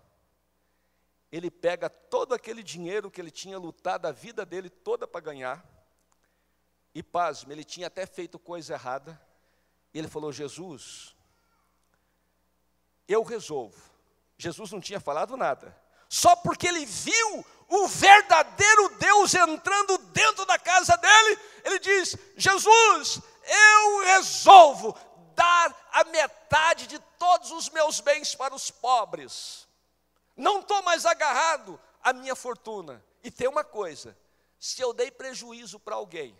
Ele 1.30 1.50
pega 1.50 1.88
todo 1.88 2.34
aquele 2.34 2.62
dinheiro 2.62 3.10
que 3.10 3.20
ele 3.20 3.30
tinha 3.30 3.58
lutado 3.58 4.06
a 4.06 4.12
vida 4.12 4.44
dele 4.44 4.68
toda 4.68 5.06
para 5.06 5.20
ganhar, 5.20 5.64
e 6.92 7.04
pasme, 7.04 7.54
ele 7.54 7.62
tinha 7.62 7.86
até 7.86 8.04
feito 8.04 8.36
coisa 8.36 8.74
errada, 8.74 9.20
e 9.92 9.98
ele 9.98 10.08
falou: 10.08 10.32
Jesus, 10.32 11.14
eu 13.08 13.22
resolvo. 13.22 13.90
Jesus 14.38 14.72
não 14.72 14.80
tinha 14.80 15.00
falado 15.00 15.36
nada, 15.36 15.76
só 16.08 16.34
porque 16.36 16.66
ele 16.66 16.86
viu 16.86 17.44
o 17.68 17.86
verdadeiro 17.86 18.88
Deus 18.98 19.32
entrando 19.34 19.96
dentro 19.98 20.44
da 20.44 20.58
casa 20.58 20.96
dele, 20.96 21.38
ele 21.64 21.78
diz: 21.78 22.16
Jesus, 22.36 23.20
eu 23.44 24.04
resolvo 24.04 24.98
dar 25.34 25.88
a 25.92 26.04
metade 26.04 26.86
de 26.86 26.98
todos 27.18 27.50
os 27.52 27.70
meus 27.70 28.00
bens 28.00 28.34
para 28.34 28.54
os 28.54 28.70
pobres. 28.70 29.68
Não 30.36 30.60
estou 30.60 30.82
mais 30.82 31.06
agarrado 31.06 31.80
à 32.02 32.12
minha 32.12 32.34
fortuna. 32.34 33.04
E 33.22 33.30
tem 33.30 33.46
uma 33.46 33.62
coisa: 33.62 34.16
se 34.58 34.80
eu 34.80 34.92
dei 34.92 35.10
prejuízo 35.10 35.78
para 35.78 35.94
alguém, 35.94 36.36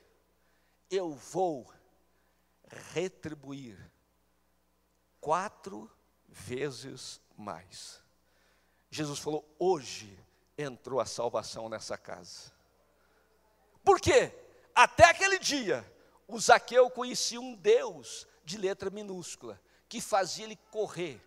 eu 0.91 1.15
vou 1.15 1.73
retribuir 2.93 3.79
quatro 5.21 5.91
vezes 6.29 7.21
mais. 7.37 8.01
Jesus 8.91 9.19
falou: 9.19 9.45
hoje 9.59 10.19
entrou 10.57 11.01
a 11.01 11.07
salvação 11.07 11.69
nessa 11.69 11.97
casa. 11.97 12.53
Por 13.85 14.01
quê? 14.01 14.33
Até 14.75 15.05
aquele 15.05 15.39
dia, 15.39 15.85
o 16.29 16.39
Zaqueu 16.39 16.91
conhecia 16.91 17.41
um 17.41 17.55
Deus 17.55 18.27
de 18.45 18.57
letra 18.57 18.91
minúscula, 18.91 19.61
que 19.89 20.01
fazia 20.01 20.45
ele 20.45 20.57
correr, 20.71 21.21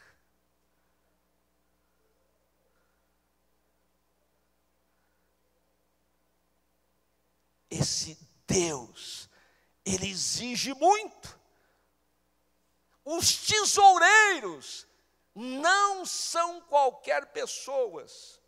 Esse 7.70 8.18
Deus, 8.46 9.30
ele 9.86 10.10
exige 10.10 10.74
muito. 10.74 11.40
Os 13.04 13.36
tesoureiros 13.48 14.88
não 15.34 16.06
são 16.06 16.62
qualquer 16.62 17.28
pessoas 17.28 18.40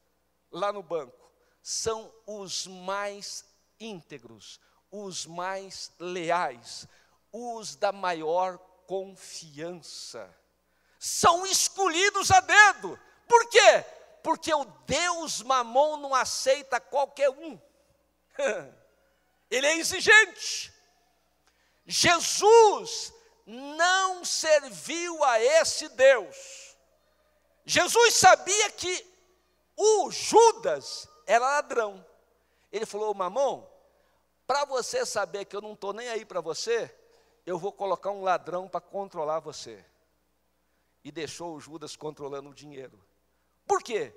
lá 0.51 0.71
no 0.71 0.83
banco, 0.83 1.31
são 1.61 2.13
os 2.27 2.67
mais 2.67 3.45
íntegros, 3.79 4.59
os 4.91 5.25
mais 5.25 5.91
leais, 5.97 6.87
os 7.31 7.75
da 7.75 7.91
maior 7.91 8.57
confiança. 8.85 10.33
São 10.99 11.45
escolhidos 11.45 12.31
a 12.31 12.39
dedo. 12.39 12.99
Por 13.27 13.49
quê? 13.49 13.85
Porque 14.21 14.53
o 14.53 14.65
Deus 14.85 15.41
mamon 15.41 15.97
não 15.97 16.13
aceita 16.15 16.79
qualquer 16.79 17.29
um. 17.29 17.59
Ele 19.49 19.67
é 19.67 19.77
exigente. 19.77 20.72
Jesus 21.85 23.13
não 23.45 24.23
serviu 24.23 25.23
a 25.23 25.39
esse 25.41 25.89
Deus. 25.89 26.75
Jesus 27.65 28.13
sabia 28.15 28.71
que 28.71 29.05
o 29.75 30.11
Judas 30.11 31.07
era 31.25 31.45
ladrão. 31.45 32.05
Ele 32.71 32.85
falou: 32.85 33.13
Mamon, 33.13 33.65
para 34.45 34.65
você 34.65 35.05
saber 35.05 35.45
que 35.45 35.55
eu 35.55 35.61
não 35.61 35.73
estou 35.73 35.93
nem 35.93 36.09
aí 36.09 36.25
para 36.25 36.41
você, 36.41 36.93
eu 37.45 37.57
vou 37.57 37.71
colocar 37.71 38.11
um 38.11 38.23
ladrão 38.23 38.67
para 38.67 38.81
controlar 38.81 39.39
você. 39.39 39.83
E 41.03 41.11
deixou 41.11 41.55
o 41.55 41.59
Judas 41.59 41.95
controlando 41.95 42.49
o 42.49 42.55
dinheiro. 42.55 42.97
Por 43.67 43.83
quê? 43.83 44.15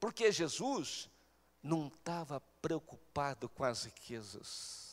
Porque 0.00 0.32
Jesus 0.32 1.10
não 1.62 1.88
estava 1.88 2.40
preocupado 2.60 3.48
com 3.48 3.64
as 3.64 3.84
riquezas. 3.84 4.91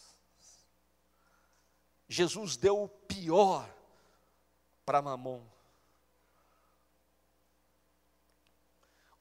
Jesus 2.09 2.57
deu 2.57 2.81
o 2.83 2.89
pior 2.89 3.69
para 4.83 4.99
Mamon. 4.99 5.45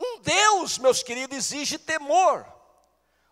Um 0.01 0.21
Deus, 0.21 0.79
meus 0.79 1.03
queridos, 1.03 1.37
exige 1.37 1.77
temor 1.77 2.47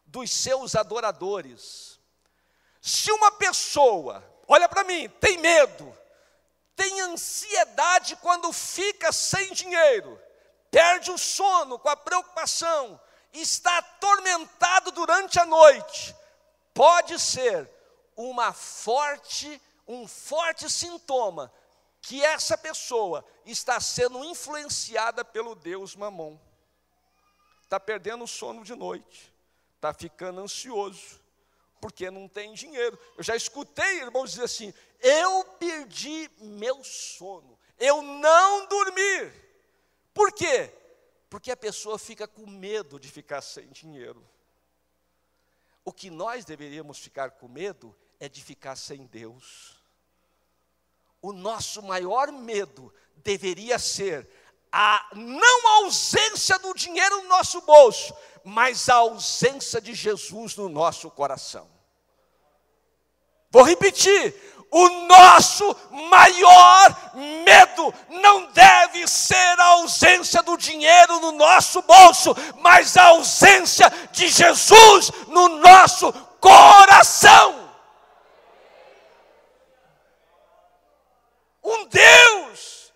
dos 0.05 0.31
seus 0.31 0.77
adoradores. 0.77 1.99
Se 2.83 3.11
uma 3.11 3.33
pessoa, 3.33 4.23
olha 4.47 4.69
para 4.69 4.85
mim, 4.85 5.09
tem 5.21 5.39
medo, 5.39 5.97
tem 6.75 7.01
ansiedade 7.01 8.15
quando 8.17 8.53
fica 8.53 9.11
sem 9.11 9.55
dinheiro, 9.55 10.21
perde 10.71 11.11
o 11.11 11.17
sono 11.17 11.79
com 11.79 11.89
a 11.89 11.97
preocupação, 11.97 13.01
está 13.33 13.79
atormentado 13.79 14.91
durante 14.93 15.41
a 15.41 15.47
noite, 15.47 16.15
pode 16.75 17.19
ser 17.19 17.71
uma 18.17 18.53
forte, 18.53 19.61
um 19.87 20.09
forte 20.09 20.71
sintoma 20.71 21.53
que 22.01 22.25
essa 22.25 22.57
pessoa 22.57 23.25
está 23.45 23.81
sendo 23.81 24.25
influenciada 24.25 25.25
pelo 25.25 25.55
Deus 25.55 25.97
Mamon. 25.97 26.39
Está 27.63 27.81
perdendo 27.81 28.23
o 28.25 28.29
sono 28.29 28.63
de 28.63 28.77
noite, 28.77 29.35
está 29.75 29.93
ficando 29.93 30.41
ansioso, 30.41 31.21
porque 31.81 32.09
não 32.11 32.29
tem 32.29 32.55
dinheiro. 32.55 32.97
Eu 33.17 33.25
já 33.25 33.35
escutei 33.35 34.03
irmãos 34.03 34.31
dizer 34.31 34.45
assim: 34.45 34.73
eu 35.01 35.45
perdi 35.59 36.31
meu 36.39 36.83
sono, 36.85 37.59
eu 37.77 38.01
não 38.03 38.67
dormi. 38.67 39.33
Por 40.15 40.33
quê? 40.33 40.73
Porque 41.29 41.51
a 41.51 41.57
pessoa 41.57 41.99
fica 41.99 42.27
com 42.29 42.47
medo 42.47 43.01
de 43.01 43.11
ficar 43.11 43.43
sem 43.43 43.67
dinheiro. 43.69 44.25
O 45.85 45.93
que 45.93 46.09
nós 46.09 46.45
deveríamos 46.45 46.99
ficar 46.99 47.33
com 47.33 47.49
medo 47.49 47.95
é 48.19 48.29
de 48.29 48.43
ficar 48.43 48.77
sem 48.77 49.07
Deus. 49.07 49.77
O 51.21 51.33
nosso 51.33 51.83
maior 51.83 52.31
medo 52.31 52.93
deveria 53.17 53.79
ser 53.79 54.29
a 54.71 55.09
não 55.15 55.69
ausência 55.85 56.59
do 56.59 56.75
dinheiro 56.75 57.23
no 57.23 57.29
nosso 57.29 57.61
bolso, 57.63 58.15
mas 58.45 58.89
a 58.89 58.97
ausência 58.97 59.81
de 59.81 59.95
Jesus 59.95 60.57
no 60.57 60.69
nosso 60.69 61.11
coração. 61.11 61.69
Vou 63.51 63.63
repetir: 63.63 64.35
o 64.71 64.89
nosso 65.07 65.77
maior 66.11 67.15
medo 67.15 67.95
não 68.11 68.47
deve 68.53 69.07
ser 69.09 69.59
a 69.61 69.65
ausência 69.65 70.43
do 70.43 70.57
dinheiro 70.57 71.21
no 71.21 71.33
nosso 71.33 71.81
bolso, 71.83 72.35
mas 72.59 72.97
a 72.97 73.05
ausência 73.05 73.91
de 74.13 74.29
Jesus 74.29 75.11
no 75.29 75.49
nosso 75.61 76.13
coração. 76.41 77.67
Um 81.63 81.87
Deus, 81.87 82.93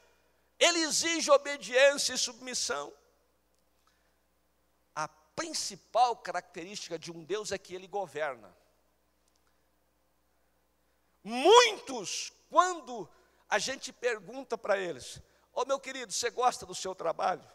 ele 0.58 0.80
exige 1.00 1.30
obediência 1.30 2.14
e 2.14 2.18
submissão. 2.18 2.92
A 4.94 5.08
principal 5.08 6.16
característica 6.16 6.98
de 6.98 7.10
um 7.10 7.24
Deus 7.24 7.52
é 7.52 7.58
que 7.58 7.74
ele 7.74 7.86
governa. 7.86 8.54
Muitos, 11.22 12.32
quando 12.48 13.08
a 13.48 13.58
gente 13.58 13.92
pergunta 13.92 14.56
para 14.56 14.78
eles: 14.78 15.16
Ô 15.52 15.62
oh, 15.62 15.64
meu 15.64 15.80
querido, 15.80 16.12
você 16.12 16.30
gosta 16.30 16.66
do 16.66 16.74
seu 16.74 16.94
trabalho? 16.94 17.46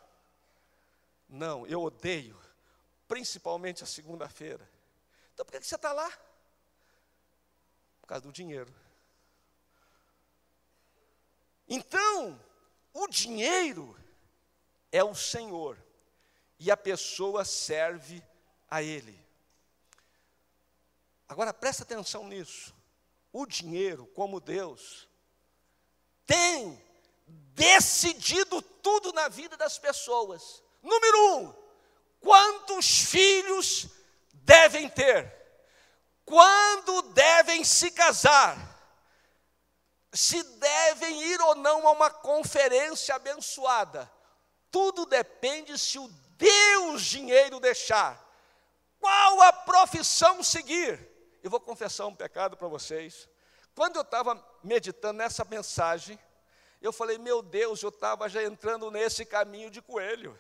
Não, 1.28 1.66
eu 1.66 1.82
odeio, 1.82 2.40
principalmente 3.08 3.84
a 3.84 3.88
segunda-feira. 3.88 4.70
Então 5.34 5.46
por 5.46 5.52
que 5.52 5.66
você 5.66 5.76
está 5.76 5.92
lá? 5.92 6.10
Por 8.02 8.08
causa 8.08 8.24
do 8.24 8.32
dinheiro. 8.32 8.74
Então, 11.68 12.40
o 12.96 13.08
dinheiro 13.10 13.94
é 14.90 15.04
o 15.04 15.14
Senhor 15.14 15.78
e 16.58 16.72
a 16.72 16.78
pessoa 16.78 17.44
serve 17.44 18.24
a 18.70 18.82
Ele. 18.82 19.20
Agora 21.28 21.54
presta 21.54 21.84
atenção 21.84 22.26
nisso. 22.26 22.74
O 23.34 23.46
dinheiro, 23.46 24.08
como 24.16 24.40
Deus, 24.40 25.10
tem 26.26 26.82
decidido 27.28 28.62
tudo 28.62 29.12
na 29.12 29.28
vida 29.28 29.58
das 29.58 29.78
pessoas. 29.78 30.64
Número 30.82 31.36
um, 31.36 31.54
quantos 32.22 33.02
filhos 33.02 33.88
devem 34.32 34.88
ter? 34.88 35.36
Quando 36.24 37.02
devem 37.12 37.66
se 37.66 37.92
casar? 37.92 38.75
Se 40.16 40.42
devem 40.44 41.22
ir 41.24 41.42
ou 41.42 41.56
não 41.56 41.88
a 41.88 41.92
uma 41.92 42.10
conferência 42.10 43.16
abençoada. 43.16 44.12
Tudo 44.72 45.06
depende 45.06 45.78
se 45.78 46.00
o 46.00 46.08
Deus 46.38 47.04
dinheiro 47.04 47.60
deixar. 47.60 48.24
Qual 49.00 49.42
a 49.42 49.54
profissão 49.54 50.42
seguir? 50.42 51.00
Eu 51.44 51.50
vou 51.50 51.60
confessar 51.60 52.08
um 52.08 52.16
pecado 52.16 52.58
para 52.58 52.68
vocês. 52.68 53.30
Quando 53.76 53.98
eu 53.98 54.02
estava 54.02 54.44
meditando 54.64 55.18
nessa 55.18 55.44
mensagem, 55.46 56.18
eu 56.82 56.94
falei, 56.94 57.18
meu 57.18 57.42
Deus, 57.42 57.84
eu 57.84 57.90
estava 57.90 58.30
já 58.30 58.44
entrando 58.44 58.90
nesse 58.90 59.26
caminho 59.26 59.70
de 59.70 59.82
coelho. 59.82 60.38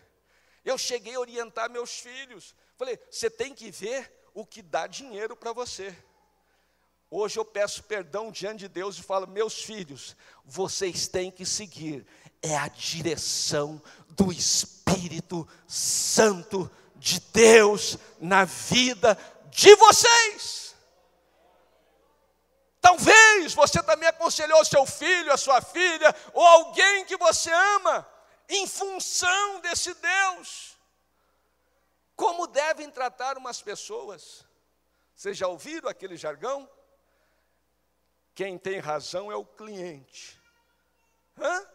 Eu 0.64 0.78
cheguei 0.78 1.16
a 1.16 1.20
orientar 1.20 1.70
meus 1.70 2.00
filhos. 2.00 2.56
Falei, 2.78 3.00
você 3.10 3.30
tem 3.30 3.54
que 3.54 3.70
ver 3.70 4.30
o 4.34 4.46
que 4.46 4.62
dá 4.62 4.88
dinheiro 4.88 5.36
para 5.36 5.54
você. 5.54 5.96
Hoje 7.10 7.38
eu 7.38 7.46
peço 7.46 7.84
perdão 7.84 8.32
diante 8.32 8.60
de 8.60 8.68
Deus 8.68 8.98
e 8.98 9.04
falo: 9.04 9.28
meus 9.28 9.62
filhos, 9.62 10.16
vocês 10.44 11.08
têm 11.08 11.32
que 11.32 11.46
seguir, 11.46 12.06
é 12.42 12.56
a 12.58 12.68
direção 12.68 13.82
do 14.10 14.32
Espírito 14.32 15.48
Santo 15.68 16.70
de 16.96 17.20
Deus 17.20 17.98
na 18.20 18.46
vida 18.46 19.18
de 19.50 19.76
vocês. 19.76 20.76
Talvez 22.82 23.54
você 23.54 23.82
também 23.82 24.08
aconselhou 24.08 24.64
seu 24.64 24.86
filho, 24.86 25.32
a 25.32 25.38
sua 25.38 25.60
filha, 25.62 26.16
ou 26.34 26.46
alguém 26.46 27.04
que 27.06 27.18
você 27.18 27.52
ama, 27.52 28.08
em 28.48 28.68
função 28.68 29.60
desse 29.62 29.94
Deus. 29.96 30.78
Como 32.16 32.48
devem 32.48 32.90
tratar 32.90 33.38
umas 33.38 33.62
pessoas? 33.62 34.46
Vocês 35.16 35.36
já 35.36 35.48
ouviram 35.48 35.90
aquele 35.90 36.16
jargão? 36.16 36.70
Quem 38.36 38.58
tem 38.58 38.80
razão 38.80 39.32
é 39.32 39.36
o 39.36 39.46
cliente. 39.46 40.38
Hã? 41.40 41.66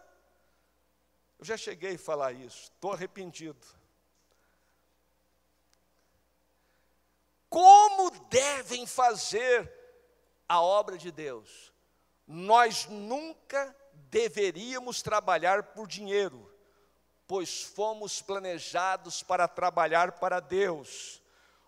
Eu 1.38 1.44
já 1.46 1.56
cheguei 1.56 1.94
a 1.94 1.98
falar 1.98 2.32
isso, 2.32 2.64
estou 2.64 2.92
arrependido. 2.92 3.66
Como 7.48 8.10
devem 8.28 8.86
fazer 8.86 9.72
a 10.46 10.60
obra 10.60 10.98
de 10.98 11.10
Deus? 11.10 11.72
Nós 12.26 12.86
nunca 12.86 13.74
deveríamos 14.10 15.00
trabalhar 15.00 15.62
por 15.62 15.88
dinheiro, 15.88 16.54
pois 17.26 17.62
fomos 17.62 18.20
planejados 18.20 19.22
para 19.22 19.48
trabalhar 19.48 20.12
para 20.12 20.40
Deus. 20.40 21.22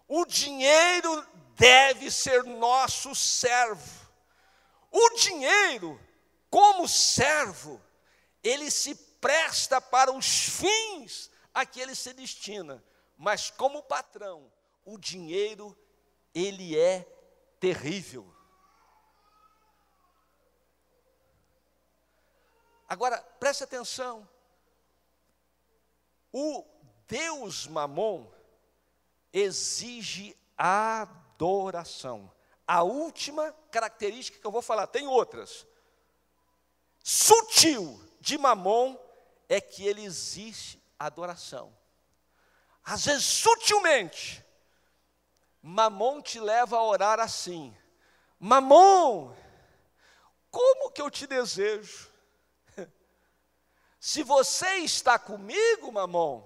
O 0.07 0.27
dinheiro 0.27 1.27
deve 1.57 2.11
ser 2.11 2.45
nosso 2.45 3.15
servo. 3.15 4.02
O 4.93 5.11
dinheiro, 5.17 5.99
como 6.51 6.87
servo, 6.87 7.83
ele 8.45 8.71
se 8.71 8.95
presta 8.95 9.81
para 9.81 10.13
os 10.13 10.27
fins 10.27 11.31
a 11.55 11.65
que 11.65 11.81
ele 11.81 11.95
se 11.95 12.13
destina, 12.13 12.85
mas 13.17 13.51
como 13.51 13.83
patrão, 13.83 14.53
o 14.85 14.99
dinheiro 14.99 15.77
ele 16.35 16.79
é 16.79 17.07
terrível. 17.59 18.31
Agora, 22.89 23.19
preste 23.41 23.65
atenção. 23.65 24.29
O 26.31 26.63
Deus 27.07 27.67
Mamon 27.67 28.31
exige 29.33 30.37
adoração. 30.59 32.31
A 32.67 32.83
última 32.83 33.53
característica 33.71 34.39
que 34.39 34.47
eu 34.47 34.53
vou 34.53 34.63
falar, 34.63 34.87
tem 34.87 35.07
outras. 35.07 35.67
Sutil 37.03 38.01
de 38.21 38.39
Mamon 38.39 38.97
é 39.49 39.61
que 39.61 39.87
ele 39.87 40.05
exige 40.05 40.81
adoração. 40.99 41.77
Às 42.85 43.05
vezes, 43.05 43.25
sutilmente, 43.25 44.45
Mamon 45.61 46.21
te 46.21 46.41
leva 46.41 46.77
a 46.77 46.85
orar 46.85 47.21
assim: 47.21 47.77
Mamon, 48.39 49.35
como 50.51 50.91
que 50.91 51.01
eu 51.01 51.11
te 51.11 51.27
desejo? 51.27 52.11
Se 53.99 54.23
você 54.23 54.79
está 54.79 55.19
comigo, 55.19 55.93
Mamon, 55.93 56.45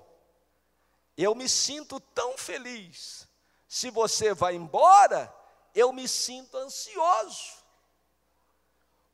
eu 1.17 1.35
me 1.35 1.49
sinto 1.49 1.99
tão 1.99 2.37
feliz. 2.37 3.27
Se 3.67 3.91
você 3.91 4.35
vai 4.35 4.55
embora, 4.55 5.33
eu 5.77 5.93
me 5.93 6.09
sinto 6.09 6.57
ansioso. 6.57 7.55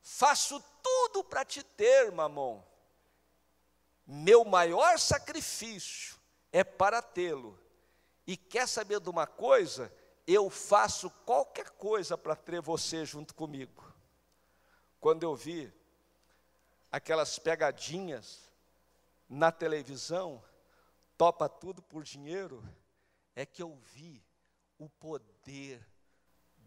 Faço 0.01 0.63
tudo 0.81 1.21
para 1.21 1.43
te 1.43 1.61
ter, 1.61 2.09
Mamon. 2.09 2.63
Meu 4.07 4.45
maior 4.45 4.97
sacrifício 4.97 6.17
é 6.53 6.63
para 6.63 7.01
tê-lo. 7.01 7.59
E 8.25 8.37
quer 8.37 8.65
saber 8.65 9.01
de 9.01 9.09
uma 9.09 9.27
coisa? 9.27 9.93
Eu 10.25 10.49
faço 10.49 11.09
qualquer 11.25 11.69
coisa 11.71 12.17
para 12.17 12.35
ter 12.35 12.61
você 12.61 13.05
junto 13.05 13.35
comigo. 13.35 13.93
Quando 15.01 15.23
eu 15.23 15.35
vi 15.35 15.71
aquelas 16.89 17.37
pegadinhas 17.37 18.49
na 19.27 19.51
televisão, 19.51 20.41
topa 21.17 21.49
tudo 21.49 21.81
por 21.81 22.03
dinheiro, 22.03 22.63
é 23.35 23.45
que 23.45 23.61
eu 23.61 23.75
vi 23.93 24.23
o 24.77 24.87
poder 24.87 25.85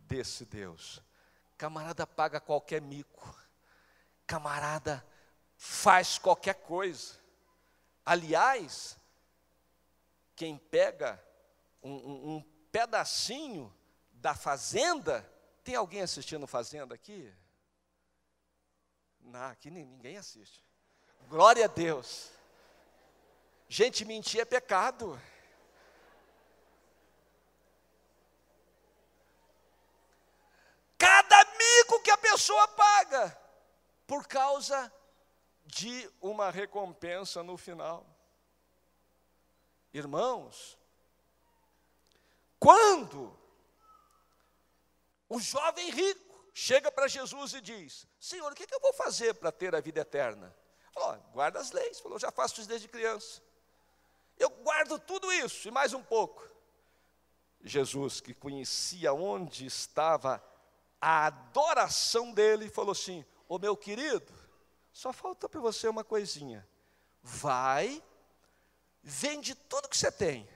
desse 0.07 0.45
Deus. 0.45 1.03
Camarada 1.59 2.07
paga 2.07 2.41
qualquer 2.41 2.81
mico, 2.81 3.35
camarada 4.27 5.05
faz 5.57 6.19
qualquer 6.19 6.55
coisa. 6.55 7.15
Aliás, 8.05 8.97
quem 10.35 10.59
pega 10.59 11.23
um, 11.83 11.93
um, 11.93 12.37
um 12.37 12.43
pedacinho 12.71 13.75
da 14.13 14.35
fazenda, 14.35 15.23
tem 15.65 15.75
alguém 15.75 16.03
assistindo 16.03 16.47
Fazenda 16.47 16.95
aqui? 16.95 17.33
Não, 19.21 19.49
aqui 19.49 19.71
ninguém 19.71 20.17
assiste. 20.17 20.65
Glória 21.29 21.65
a 21.65 21.69
Deus. 21.69 22.31
Gente, 23.69 24.05
mentir 24.05 24.41
é 24.41 24.45
pecado. 24.45 25.21
Cada 30.97 31.41
amigo 31.41 32.01
que 32.03 32.11
a 32.11 32.17
pessoa 32.37 32.69
paga, 32.69 33.37
por 34.07 34.29
causa 34.29 34.93
de 35.65 36.09
uma 36.21 36.51
recompensa 36.51 37.43
no 37.43 37.57
final. 37.57 38.07
Irmãos, 39.93 40.79
quando 42.61 43.35
o 45.31 45.41
jovem 45.41 45.91
rico 45.91 46.45
chega 46.53 46.93
para 46.93 47.09
Jesus 47.09 47.55
e 47.55 47.61
diz: 47.63 48.07
Senhor, 48.21 48.53
o 48.53 48.55
que, 48.55 48.65
é 48.65 48.67
que 48.67 48.75
eu 48.75 48.81
vou 48.81 48.93
fazer 48.93 49.33
para 49.35 49.51
ter 49.51 49.75
a 49.75 49.81
vida 49.81 50.01
eterna? 50.01 50.55
Falou, 50.93 51.19
guarda 51.33 51.59
as 51.59 51.73
leis. 51.73 52.01
Falou, 52.01 52.19
já 52.19 52.31
faço 52.31 52.61
isso 52.61 52.69
desde 52.69 52.87
criança. 52.87 53.43
Eu 54.39 54.51
guardo 54.51 54.99
tudo 54.99 55.33
isso 55.33 55.69
e 55.69 55.71
mais 55.71 55.95
um 55.95 56.03
pouco. 56.03 56.47
Jesus, 57.63 58.21
que 58.21 58.35
conhecia 58.35 59.15
onde 59.15 59.65
estava 59.65 60.45
a 61.01 61.27
adoração 61.27 62.33
dele, 62.33 62.69
falou 62.69 62.93
assim: 62.93 63.25
Ô 63.49 63.59
meu 63.59 63.77
querido, 63.77 64.33
só 64.93 65.13
falta 65.13 65.49
para 65.49 65.61
você 65.61 65.89
uma 65.89 66.03
coisinha. 66.03 66.67
Vai, 67.23 68.03
vende 69.03 69.55
tudo 69.55 69.89
que 69.89 69.97
você 69.97 70.11
tem, 70.11 70.49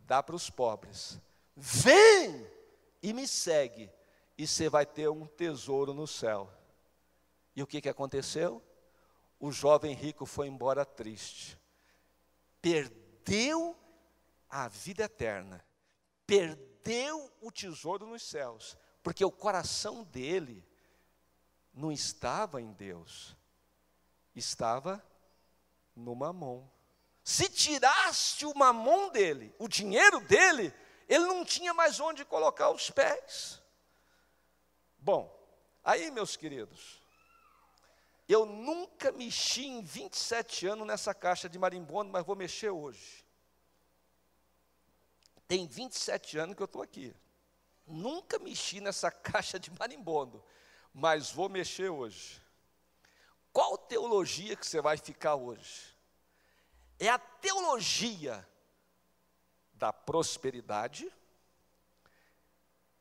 dá 0.00 0.22
para 0.22 0.36
os 0.36 0.50
pobres. 0.50 1.18
Vem 1.56 2.46
e 3.02 3.12
me 3.12 3.26
segue, 3.26 3.90
e 4.36 4.46
você 4.46 4.68
vai 4.68 4.86
ter 4.86 5.08
um 5.08 5.26
tesouro 5.26 5.92
no 5.92 6.06
céu. 6.06 6.52
E 7.54 7.62
o 7.62 7.66
que, 7.66 7.80
que 7.80 7.88
aconteceu? 7.88 8.62
O 9.38 9.50
jovem 9.50 9.94
rico 9.94 10.24
foi 10.24 10.46
embora 10.46 10.84
triste, 10.84 11.58
perdeu 12.60 13.76
a 14.48 14.68
vida 14.68 15.04
eterna, 15.04 15.64
perdeu 16.26 17.32
o 17.40 17.50
tesouro 17.50 18.06
nos 18.06 18.22
céus, 18.22 18.76
porque 19.02 19.24
o 19.24 19.30
coração 19.30 20.04
dele 20.04 20.64
não 21.74 21.90
estava 21.90 22.60
em 22.60 22.72
Deus, 22.72 23.36
estava 24.34 25.04
no 25.96 26.14
mamon. 26.14 26.66
Se 27.24 27.48
tirasse 27.48 28.44
o 28.44 28.54
mamon 28.54 29.10
dele, 29.10 29.54
o 29.58 29.68
dinheiro 29.68 30.20
dele, 30.20 30.72
ele 31.08 31.24
não 31.26 31.44
tinha 31.44 31.72
mais 31.72 32.00
onde 32.00 32.24
colocar 32.24 32.70
os 32.70 32.90
pés. 32.90 33.62
Bom, 34.98 35.30
aí, 35.82 36.10
meus 36.10 36.36
queridos, 36.36 37.00
eu 38.28 38.46
nunca 38.46 39.10
mexi 39.12 39.66
em 39.66 39.82
27 39.82 40.66
anos 40.66 40.86
nessa 40.86 41.12
caixa 41.12 41.48
de 41.48 41.58
marimbondo, 41.58 42.10
mas 42.10 42.24
vou 42.24 42.36
mexer 42.36 42.70
hoje. 42.70 43.24
Tem 45.48 45.66
27 45.66 46.38
anos 46.38 46.56
que 46.56 46.62
eu 46.62 46.66
estou 46.66 46.82
aqui. 46.82 47.14
Nunca 47.92 48.38
mexi 48.38 48.80
nessa 48.80 49.10
caixa 49.12 49.58
de 49.58 49.70
marimbondo 49.78 50.42
mas 50.92 51.30
vou 51.30 51.48
mexer 51.48 51.88
hoje. 51.88 52.40
Qual 53.52 53.78
teologia 53.78 54.56
que 54.56 54.66
você 54.66 54.80
vai 54.80 54.96
ficar 54.96 55.34
hoje? 55.36 55.96
É 56.98 57.08
a 57.08 57.18
teologia 57.18 58.46
da 59.74 59.92
prosperidade? 59.92 61.12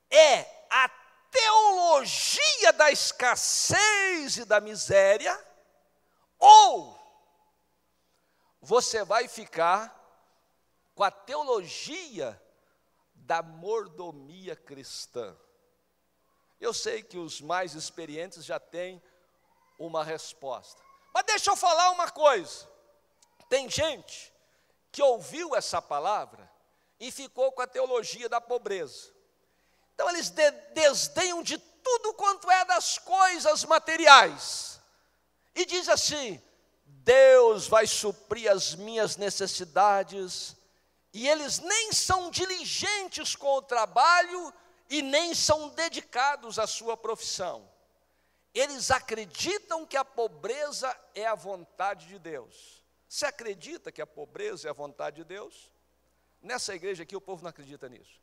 É 0.10 0.66
a 0.70 0.90
teologia 1.30 2.74
da 2.74 2.92
escassez 2.92 4.38
e 4.38 4.46
da 4.46 4.60
miséria? 4.60 5.38
Ou 6.38 7.00
você 8.62 9.04
vai 9.04 9.28
ficar 9.28 9.98
com 10.96 11.04
a 11.04 11.12
teologia 11.12 12.41
da 13.22 13.42
mordomia 13.42 14.56
cristã? 14.56 15.36
Eu 16.60 16.74
sei 16.74 17.02
que 17.02 17.18
os 17.18 17.42
mais 17.42 17.74
experientes 17.74 18.46
já 18.46 18.60
têm 18.60 19.02
uma 19.80 20.04
resposta. 20.04 20.82
Mas 21.14 21.26
deixa 21.26 21.50
eu 21.52 21.56
falar 21.56 21.90
uma 21.92 22.10
coisa. 22.10 22.70
Tem 23.50 23.70
gente 23.70 24.32
que 24.92 25.02
ouviu 25.02 25.56
essa 25.56 25.82
palavra 25.82 26.50
e 27.00 27.12
ficou 27.12 27.52
com 27.52 27.62
a 27.62 27.68
teologia 27.68 28.30
da 28.30 28.40
pobreza. 28.40 29.12
Então 29.94 30.10
eles 30.10 30.30
de 30.30 30.52
desdenham 30.74 31.42
de 31.42 31.58
tudo 31.58 32.14
quanto 32.14 32.50
é 32.50 32.64
das 32.66 32.98
coisas 32.98 33.64
materiais. 33.66 34.80
E 35.56 35.66
diz 35.66 35.90
assim: 35.90 36.42
Deus 36.86 37.68
vai 37.68 37.88
suprir 37.88 38.52
as 38.52 38.76
minhas 38.76 39.18
necessidades, 39.18 40.56
e 41.14 41.28
eles 41.28 41.60
nem 41.60 41.92
são 41.92 42.32
diligentes 42.32 43.36
com 43.36 43.58
o 43.58 43.62
trabalho 43.62 44.54
e 44.90 45.02
nem 45.02 45.34
são 45.34 45.70
dedicados 45.70 46.58
à 46.58 46.66
sua 46.66 46.96
profissão. 46.96 47.70
Eles 48.54 48.92
acreditam 48.92 49.86
que 49.86 49.98
a 49.98 50.06
pobreza 50.06 50.98
é 51.14 51.26
a 51.26 51.36
vontade 51.36 52.08
de 52.08 52.20
Deus. 52.20 52.84
Você 53.08 53.26
acredita 53.26 53.92
que 53.92 54.02
a 54.02 54.08
pobreza 54.08 54.68
é 54.68 54.72
a 54.72 54.74
vontade 54.74 55.18
de 55.18 55.24
Deus? 55.26 55.72
Nessa 56.42 56.74
igreja 56.74 57.04
aqui 57.04 57.16
o 57.16 57.22
povo 57.22 57.44
não 57.44 57.50
acredita 57.50 57.90
nisso. 57.90 58.22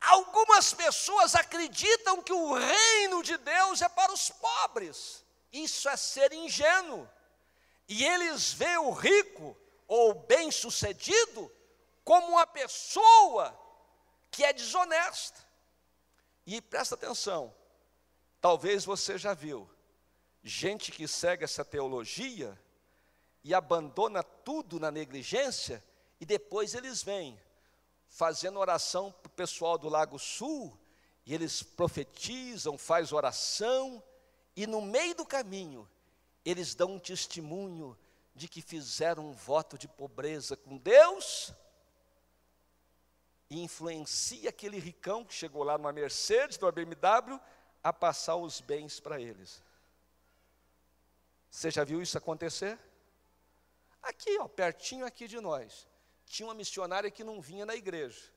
Algumas 0.00 0.72
pessoas 0.72 1.34
acreditam 1.34 2.22
que 2.22 2.32
o 2.32 2.54
reino 2.54 3.22
de 3.22 3.36
Deus 3.38 3.82
é 3.82 3.88
para 3.88 4.12
os 4.12 4.30
pobres. 4.30 5.24
Isso 5.52 5.88
é 5.88 5.96
ser 5.96 6.32
ingênuo. 6.32 7.08
E 7.88 8.04
eles 8.04 8.52
veem 8.52 8.78
o 8.78 8.90
rico 8.90 9.56
ou 9.86 10.14
bem-sucedido 10.14 11.50
como 12.04 12.28
uma 12.28 12.46
pessoa 12.46 13.58
que 14.30 14.44
é 14.44 14.52
desonesta. 14.52 15.42
E 16.46 16.60
presta 16.60 16.94
atenção, 16.94 17.54
talvez 18.40 18.84
você 18.84 19.16
já 19.16 19.32
viu, 19.32 19.68
gente 20.42 20.92
que 20.92 21.08
segue 21.08 21.44
essa 21.44 21.64
teologia 21.64 22.58
e 23.42 23.54
abandona 23.54 24.22
tudo 24.22 24.78
na 24.78 24.90
negligência, 24.90 25.82
e 26.20 26.26
depois 26.26 26.74
eles 26.74 27.02
vêm 27.02 27.40
fazendo 28.08 28.58
oração 28.58 29.10
para 29.10 29.28
o 29.28 29.32
pessoal 29.32 29.76
do 29.76 29.88
Lago 29.88 30.18
Sul, 30.18 30.78
e 31.26 31.34
eles 31.34 31.62
profetizam, 31.62 32.76
faz 32.78 33.12
oração, 33.12 34.02
e 34.54 34.66
no 34.66 34.80
meio 34.80 35.14
do 35.14 35.26
caminho, 35.26 35.88
eles 36.44 36.74
dão 36.74 36.92
um 36.92 36.98
testemunho 36.98 37.98
de 38.34 38.48
que 38.48 38.60
fizeram 38.60 39.26
um 39.26 39.32
voto 39.32 39.78
de 39.78 39.86
pobreza 39.86 40.56
com 40.56 40.76
Deus, 40.76 41.52
e 43.48 43.62
influencia 43.62 44.48
aquele 44.48 44.78
ricão 44.78 45.24
que 45.24 45.32
chegou 45.32 45.62
lá 45.62 45.78
numa 45.78 45.92
Mercedes, 45.92 46.58
numa 46.58 46.72
BMW, 46.72 47.40
a 47.82 47.92
passar 47.92 48.36
os 48.36 48.60
bens 48.60 48.98
para 48.98 49.20
eles. 49.20 49.62
Você 51.50 51.70
já 51.70 51.84
viu 51.84 52.02
isso 52.02 52.18
acontecer? 52.18 52.78
Aqui, 54.02 54.36
ó, 54.40 54.48
pertinho 54.48 55.06
aqui 55.06 55.28
de 55.28 55.40
nós, 55.40 55.86
tinha 56.26 56.46
uma 56.46 56.54
missionária 56.54 57.10
que 57.10 57.22
não 57.22 57.40
vinha 57.40 57.64
na 57.64 57.76
igreja. 57.76 58.32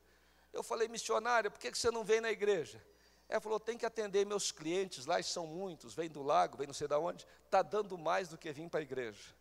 Eu 0.53 0.61
falei, 0.61 0.87
missionária, 0.87 1.49
por 1.49 1.59
que 1.59 1.73
você 1.73 1.89
não 1.89 2.03
vem 2.03 2.21
na 2.21 2.31
igreja? 2.31 2.81
Ela 3.27 3.41
falou, 3.41 3.59
tem 3.59 3.77
que 3.77 3.85
atender 3.85 4.25
meus 4.25 4.51
clientes, 4.51 5.05
lá 5.05 5.21
são 5.21 5.47
muitos, 5.47 5.93
vem 5.93 6.09
do 6.09 6.21
lago, 6.21 6.57
vem 6.57 6.67
não 6.67 6.73
sei 6.73 6.87
de 6.87 6.95
onde, 6.95 7.25
está 7.43 7.61
dando 7.61 7.97
mais 7.97 8.29
do 8.29 8.37
que 8.37 8.51
vir 8.53 8.69
para 8.69 8.79
a 8.79 8.83
igreja. 8.83 9.35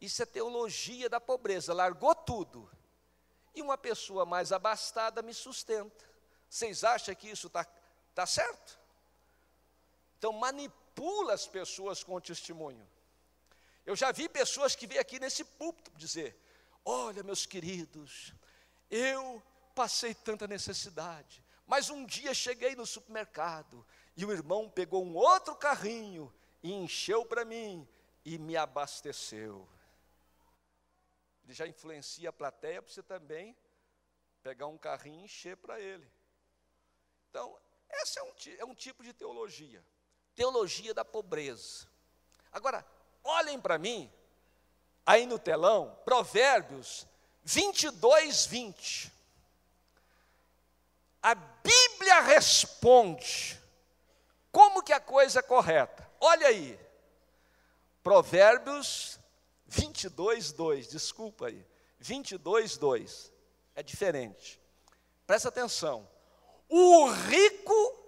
Isso 0.00 0.22
é 0.22 0.26
teologia 0.26 1.08
da 1.08 1.20
pobreza, 1.20 1.74
largou 1.74 2.14
tudo. 2.14 2.70
E 3.54 3.62
uma 3.62 3.76
pessoa 3.76 4.24
mais 4.24 4.52
abastada 4.52 5.22
me 5.22 5.34
sustenta. 5.34 6.08
Vocês 6.48 6.84
acham 6.84 7.14
que 7.14 7.28
isso 7.28 7.48
está 7.48 7.64
tá 8.14 8.26
certo? 8.26 8.78
Então 10.16 10.32
manipula 10.32 11.34
as 11.34 11.46
pessoas 11.46 12.02
com 12.02 12.14
o 12.14 12.20
testemunho. 12.20 12.88
Eu 13.86 13.96
já 13.96 14.12
vi 14.12 14.28
pessoas 14.28 14.74
que 14.74 14.86
vêm 14.86 14.98
aqui 14.98 15.18
nesse 15.18 15.44
púlpito 15.44 15.90
dizer: 15.96 16.36
Olha, 16.84 17.22
meus 17.22 17.46
queridos, 17.46 18.34
eu 18.90 19.42
passei 19.74 20.14
tanta 20.14 20.46
necessidade, 20.46 21.44
mas 21.66 21.90
um 21.90 22.04
dia 22.04 22.34
cheguei 22.34 22.74
no 22.74 22.86
supermercado 22.86 23.86
e 24.16 24.24
o 24.24 24.32
irmão 24.32 24.68
pegou 24.68 25.04
um 25.04 25.14
outro 25.14 25.54
carrinho 25.54 26.32
e 26.62 26.72
encheu 26.72 27.24
para 27.24 27.44
mim 27.44 27.86
e 28.24 28.36
me 28.38 28.56
abasteceu. 28.56 29.68
Ele 31.48 31.54
já 31.54 31.66
influencia 31.66 32.28
a 32.28 32.32
plateia 32.32 32.82
para 32.82 32.92
você 32.92 33.02
também 33.02 33.56
pegar 34.42 34.66
um 34.66 34.76
carrinho 34.76 35.22
e 35.22 35.24
encher 35.24 35.56
para 35.56 35.80
ele. 35.80 36.06
Então, 37.30 37.58
esse 37.88 38.18
é 38.18 38.22
um, 38.22 38.32
é 38.58 38.64
um 38.66 38.74
tipo 38.74 39.02
de 39.02 39.14
teologia. 39.14 39.82
Teologia 40.34 40.92
da 40.92 41.06
pobreza. 41.06 41.88
Agora, 42.52 42.84
olhem 43.24 43.58
para 43.58 43.78
mim, 43.78 44.12
aí 45.06 45.24
no 45.24 45.38
telão, 45.38 45.98
Provérbios 46.04 47.06
22, 47.44 48.44
20. 48.44 49.10
A 51.22 51.34
Bíblia 51.34 52.20
responde 52.20 53.58
como 54.52 54.82
que 54.82 54.92
a 54.92 55.00
coisa 55.00 55.38
é 55.38 55.42
correta. 55.42 56.06
Olha 56.20 56.48
aí, 56.48 56.78
Provérbios 58.02 59.18
22, 59.68 60.52
2, 60.52 60.88
desculpa 60.88 61.46
aí, 61.46 61.64
22, 62.00 62.76
2, 62.76 63.32
é 63.76 63.82
diferente. 63.82 64.60
Presta 65.26 65.48
atenção, 65.48 66.08
o 66.68 67.08
rico 67.10 67.98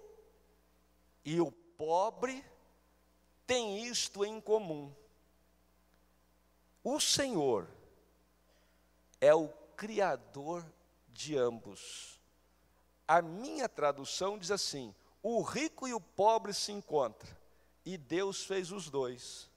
e 1.23 1.39
o 1.39 1.51
pobre 1.51 2.43
têm 3.45 3.85
isto 3.85 4.25
em 4.25 4.41
comum 4.41 4.93
o 6.83 6.99
Senhor 6.99 7.67
é 9.19 9.33
o 9.33 9.49
Criador 9.75 10.65
de 11.07 11.37
ambos. 11.37 12.19
A 13.07 13.21
minha 13.21 13.69
tradução 13.69 14.37
diz 14.37 14.49
assim: 14.49 14.93
o 15.21 15.41
rico 15.41 15.87
e 15.87 15.93
o 15.93 16.01
pobre 16.01 16.53
se 16.53 16.71
encontram, 16.71 17.29
e 17.85 17.97
Deus 17.97 18.43
fez 18.43 18.71
os 18.71 18.89
dois. 18.89 19.49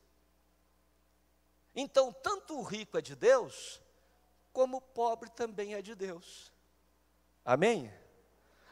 Então, 1.75 2.13
tanto 2.13 2.59
o 2.59 2.63
rico 2.63 2.99
é 2.99 3.01
de 3.01 3.17
Deus, 3.17 3.81
como 4.53 4.77
o 4.77 4.81
pobre 4.81 5.31
também 5.31 5.75
é 5.75 5.83
de 5.83 5.95
Deus. 5.95 6.53
Amém? 7.45 7.93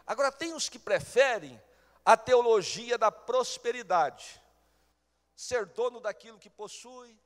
Agora, 0.07 0.31
tem 0.31 0.55
os 0.55 0.69
que 0.69 0.79
preferem 0.79 1.61
a 2.05 2.17
teologia 2.17 2.97
da 2.99 3.11
prosperidade, 3.11 4.41
ser 5.35 5.67
dono 5.67 6.01
daquilo 6.01 6.39
que 6.39 6.51
possui, 6.51 7.19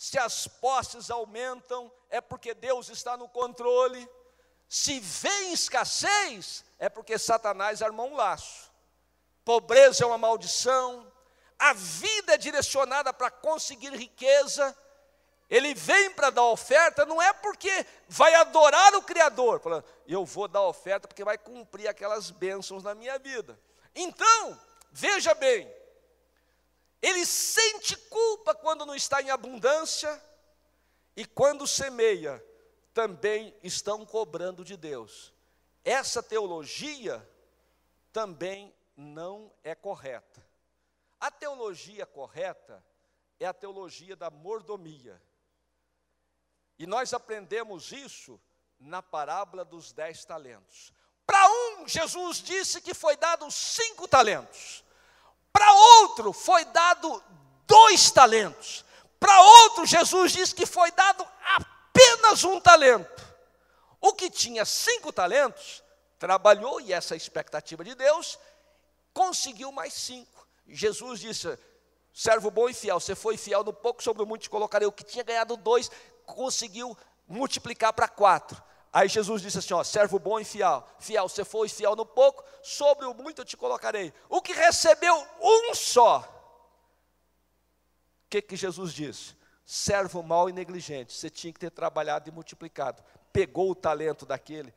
se 0.00 0.18
as 0.18 0.46
posses 0.46 1.10
aumentam, 1.10 1.92
é 2.08 2.22
porque 2.22 2.54
Deus 2.54 2.88
está 2.88 3.18
no 3.18 3.28
controle. 3.28 4.08
Se 4.66 4.98
vem 4.98 5.52
escassez, 5.52 6.64
é 6.78 6.88
porque 6.88 7.18
Satanás 7.18 7.82
armou 7.82 8.08
um 8.08 8.16
laço. 8.16 8.72
Pobreza 9.44 10.02
é 10.02 10.06
uma 10.06 10.16
maldição. 10.16 11.06
A 11.58 11.74
vida 11.74 12.32
é 12.32 12.38
direcionada 12.38 13.12
para 13.12 13.30
conseguir 13.30 13.92
riqueza. 13.92 14.74
Ele 15.50 15.74
vem 15.74 16.12
para 16.12 16.30
dar 16.30 16.44
oferta, 16.44 17.04
não 17.04 17.20
é 17.20 17.32
porque 17.32 17.84
vai 18.08 18.32
adorar 18.36 18.94
o 18.94 19.02
Criador, 19.02 19.60
falando, 19.60 19.84
eu 20.06 20.24
vou 20.24 20.46
dar 20.46 20.62
oferta 20.62 21.08
porque 21.08 21.24
vai 21.24 21.36
cumprir 21.36 21.88
aquelas 21.88 22.30
bênçãos 22.30 22.84
na 22.84 22.94
minha 22.94 23.18
vida. 23.18 23.58
Então, 23.94 24.58
veja 24.92 25.34
bem, 25.34 25.68
ele 27.02 27.26
sente 27.26 27.96
culpa 27.96 28.54
quando 28.54 28.86
não 28.86 28.94
está 28.94 29.20
em 29.20 29.30
abundância, 29.30 30.22
e 31.16 31.26
quando 31.26 31.66
semeia, 31.66 32.42
também 32.94 33.54
estão 33.62 34.06
cobrando 34.06 34.64
de 34.64 34.76
Deus. 34.76 35.32
Essa 35.84 36.22
teologia 36.22 37.28
também 38.12 38.74
não 38.96 39.52
é 39.62 39.74
correta. 39.74 40.42
A 41.18 41.30
teologia 41.30 42.06
correta 42.06 42.84
é 43.38 43.46
a 43.46 43.52
teologia 43.52 44.16
da 44.16 44.30
mordomia. 44.30 45.20
E 46.80 46.86
nós 46.86 47.12
aprendemos 47.12 47.92
isso 47.92 48.40
na 48.78 49.02
parábola 49.02 49.66
dos 49.66 49.92
dez 49.92 50.24
talentos. 50.24 50.94
Para 51.26 51.46
um, 51.46 51.86
Jesus 51.86 52.38
disse 52.38 52.80
que 52.80 52.94
foi 52.94 53.18
dado 53.18 53.50
cinco 53.50 54.08
talentos. 54.08 54.82
Para 55.52 55.70
outro 55.70 56.32
foi 56.32 56.64
dado 56.64 57.22
dois 57.66 58.10
talentos. 58.10 58.82
Para 59.18 59.42
outro, 59.42 59.84
Jesus 59.84 60.32
disse 60.32 60.54
que 60.54 60.64
foi 60.64 60.90
dado 60.92 61.22
apenas 61.54 62.44
um 62.44 62.58
talento. 62.58 63.28
O 64.00 64.14
que 64.14 64.30
tinha 64.30 64.64
cinco 64.64 65.12
talentos, 65.12 65.84
trabalhou, 66.18 66.80
e 66.80 66.94
essa 66.94 67.12
é 67.12 67.16
a 67.16 67.18
expectativa 67.18 67.84
de 67.84 67.94
Deus, 67.94 68.38
conseguiu 69.12 69.70
mais 69.70 69.92
cinco. 69.92 70.48
Jesus 70.66 71.20
disse: 71.20 71.58
servo 72.14 72.50
bom 72.50 72.70
e 72.70 72.74
fiel, 72.74 72.98
você 72.98 73.14
foi 73.14 73.36
fiel 73.36 73.62
no 73.62 73.72
pouco, 73.72 74.02
sobre 74.02 74.22
o 74.22 74.26
muito 74.26 74.42
te 74.42 74.50
colocarei. 74.50 74.88
O 74.88 74.92
que 74.92 75.04
tinha 75.04 75.22
ganhado 75.22 75.58
dois, 75.58 75.90
conseguiu 76.34 76.96
multiplicar 77.26 77.92
para 77.92 78.08
quatro. 78.08 78.62
Aí 78.92 79.08
Jesus 79.08 79.40
disse 79.40 79.58
assim: 79.58 79.74
ó, 79.74 79.84
servo 79.84 80.18
bom 80.18 80.40
e 80.40 80.44
fiel, 80.44 80.86
fiel, 80.98 81.28
você 81.28 81.44
foi 81.44 81.68
fiel 81.68 81.94
no 81.94 82.04
pouco, 82.04 82.44
sobre 82.62 83.06
o 83.06 83.14
muito 83.14 83.40
eu 83.42 83.44
te 83.44 83.56
colocarei. 83.56 84.12
O 84.28 84.42
que 84.42 84.52
recebeu 84.52 85.14
um 85.40 85.74
só. 85.74 86.20
O 88.26 88.30
que, 88.30 88.42
que 88.42 88.56
Jesus 88.56 88.92
disse? 88.92 89.36
Servo 89.64 90.22
mau 90.22 90.48
e 90.48 90.52
negligente, 90.52 91.12
você 91.12 91.30
tinha 91.30 91.52
que 91.52 91.60
ter 91.60 91.70
trabalhado 91.70 92.28
e 92.28 92.32
multiplicado. 92.32 93.02
Pegou 93.32 93.70
o 93.70 93.74
talento 93.74 94.26
daquele 94.26 94.74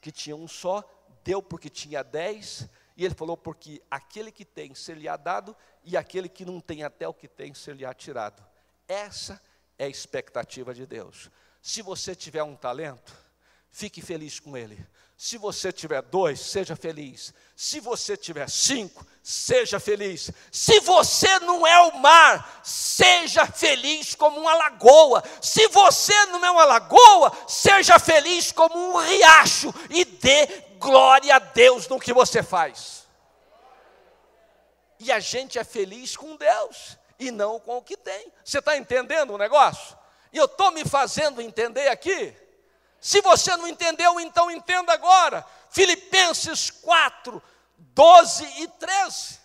que 0.00 0.12
tinha 0.12 0.36
um 0.36 0.46
só, 0.46 0.84
deu 1.24 1.42
porque 1.42 1.68
tinha 1.68 2.04
dez, 2.04 2.68
e 2.96 3.04
ele 3.04 3.14
falou: 3.14 3.36
porque 3.36 3.82
aquele 3.90 4.30
que 4.30 4.44
tem 4.44 4.74
ser-lhe-á 4.74 5.16
dado, 5.16 5.56
e 5.82 5.96
aquele 5.96 6.28
que 6.28 6.44
não 6.44 6.60
tem 6.60 6.84
até 6.84 7.08
o 7.08 7.14
que 7.14 7.26
tem 7.26 7.52
ser-lhe-á 7.54 7.92
tirado. 7.92 8.44
Essa 8.86 9.34
é 9.34 9.51
a 9.84 9.88
expectativa 9.88 10.74
de 10.74 10.86
Deus. 10.86 11.30
Se 11.60 11.82
você 11.82 12.14
tiver 12.14 12.42
um 12.42 12.56
talento, 12.56 13.12
fique 13.70 14.02
feliz 14.02 14.40
com 14.40 14.56
ele. 14.56 14.84
Se 15.16 15.38
você 15.38 15.72
tiver 15.72 16.02
dois, 16.02 16.40
seja 16.40 16.74
feliz. 16.74 17.32
Se 17.54 17.78
você 17.78 18.16
tiver 18.16 18.50
cinco, 18.50 19.06
seja 19.22 19.78
feliz. 19.78 20.32
Se 20.50 20.80
você 20.80 21.38
não 21.38 21.64
é 21.64 21.78
o 21.80 21.98
mar, 21.98 22.60
seja 22.64 23.46
feliz 23.46 24.16
como 24.16 24.40
uma 24.40 24.54
lagoa. 24.54 25.22
Se 25.40 25.68
você 25.68 26.26
não 26.26 26.44
é 26.44 26.50
uma 26.50 26.64
lagoa, 26.64 27.32
seja 27.46 28.00
feliz 28.00 28.50
como 28.50 28.76
um 28.76 28.96
riacho 28.96 29.72
e 29.90 30.04
dê 30.04 30.46
glória 30.78 31.36
a 31.36 31.38
Deus 31.38 31.86
no 31.86 32.00
que 32.00 32.12
você 32.12 32.42
faz. 32.42 33.06
E 34.98 35.12
a 35.12 35.20
gente 35.20 35.56
é 35.56 35.62
feliz 35.62 36.16
com 36.16 36.36
Deus 36.36 36.98
e 37.26 37.30
não 37.30 37.60
com 37.60 37.78
o 37.78 37.82
que 37.82 37.96
tem. 37.96 38.32
Você 38.44 38.58
está 38.58 38.76
entendendo 38.76 39.34
o 39.34 39.38
negócio? 39.38 39.96
E 40.32 40.36
eu 40.36 40.46
estou 40.46 40.70
me 40.70 40.84
fazendo 40.84 41.40
entender 41.40 41.88
aqui? 41.88 42.34
Se 43.00 43.20
você 43.20 43.56
não 43.56 43.66
entendeu, 43.66 44.18
então 44.20 44.50
entenda 44.50 44.92
agora. 44.92 45.44
Filipenses 45.70 46.70
4, 46.70 47.42
12 47.76 48.62
e 48.62 48.68
13. 48.68 49.40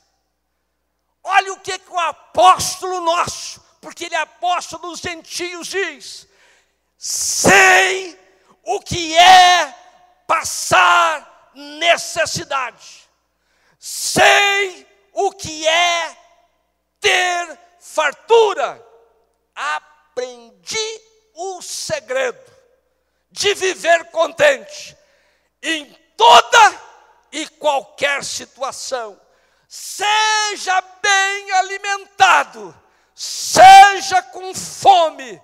Olha 1.23 1.53
o 1.53 1.59
que, 1.59 1.78
que 1.78 1.91
o 1.91 1.99
apóstolo 1.99 3.01
nosso, 3.01 3.61
porque 3.82 4.05
ele 4.05 4.15
é 4.15 4.19
apóstolo 4.19 4.89
dos 4.89 4.99
gentios, 4.99 5.67
diz: 5.67 6.28
sei 6.97 8.17
o 8.63 8.80
que 8.80 9.17
é 9.17 9.75
passar 10.25 11.51
necessidade, 11.53 13.09
sei 13.78 14.88
o 15.11 15.32
que 15.34 15.67
é 15.67 16.17
ter 16.99 17.37
fartura, 17.98 18.86
aprendi 19.56 21.02
o 21.34 21.60
segredo 21.64 22.39
de 23.32 23.56
viver 23.56 24.12
contente 24.12 24.95
em 25.64 25.86
toda 26.16 26.82
e 27.32 27.48
qualquer 27.48 28.24
situação. 28.24 29.20
Seja 29.68 30.80
bem 31.02 31.52
alimentado, 31.54 32.80
seja 33.16 34.22
com 34.22 34.54
fome, 34.54 35.41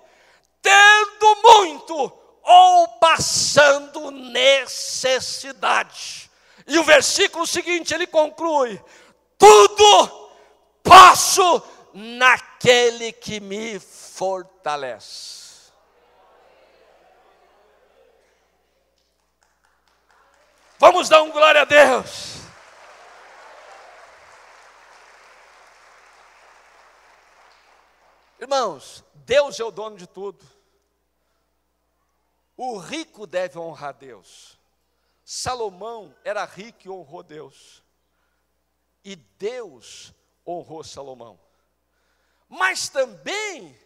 tendo 0.62 1.36
muito 1.42 2.12
ou 2.44 2.88
passando 3.00 4.12
necessidade. 4.12 6.30
E 6.68 6.78
o 6.78 6.84
versículo 6.84 7.48
seguinte 7.48 7.92
ele 7.92 8.06
conclui: 8.06 8.80
tudo 9.36 10.24
posso 10.84 11.60
naquele 11.94 13.12
que 13.12 13.38
me 13.38 13.78
fortalece. 13.78 15.44
Vamos 20.76 21.08
dar 21.08 21.22
um 21.22 21.30
glória 21.30 21.62
a 21.62 21.64
Deus. 21.64 22.34
Irmãos, 28.40 29.04
Deus 29.14 29.58
é 29.58 29.64
o 29.64 29.70
dono 29.70 29.96
de 29.96 30.06
tudo. 30.08 30.44
O 32.56 32.76
rico 32.76 33.26
deve 33.26 33.58
honrar 33.58 33.94
Deus. 33.94 34.58
Salomão 35.24 36.14
era 36.24 36.44
rico 36.44 36.80
e 36.84 36.90
honrou 36.90 37.22
Deus. 37.22 37.82
E 39.04 39.14
Deus 39.16 40.12
honrou 40.46 40.82
Salomão. 40.82 41.43
Mas 42.54 42.88
também 42.88 43.76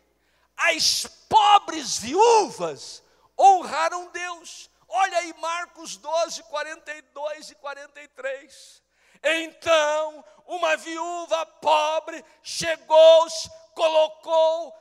as 0.54 1.06
pobres 1.26 1.96
viúvas 1.96 3.02
honraram 3.38 4.10
Deus. 4.10 4.68
Olha 4.86 5.18
aí 5.18 5.32
Marcos 5.38 5.96
12, 5.96 6.42
42 6.44 7.50
e 7.50 7.54
43. 7.54 8.82
Então, 9.22 10.22
uma 10.46 10.76
viúva 10.76 11.46
pobre 11.46 12.22
chegou-se, 12.42 13.50
colocou 13.74 14.74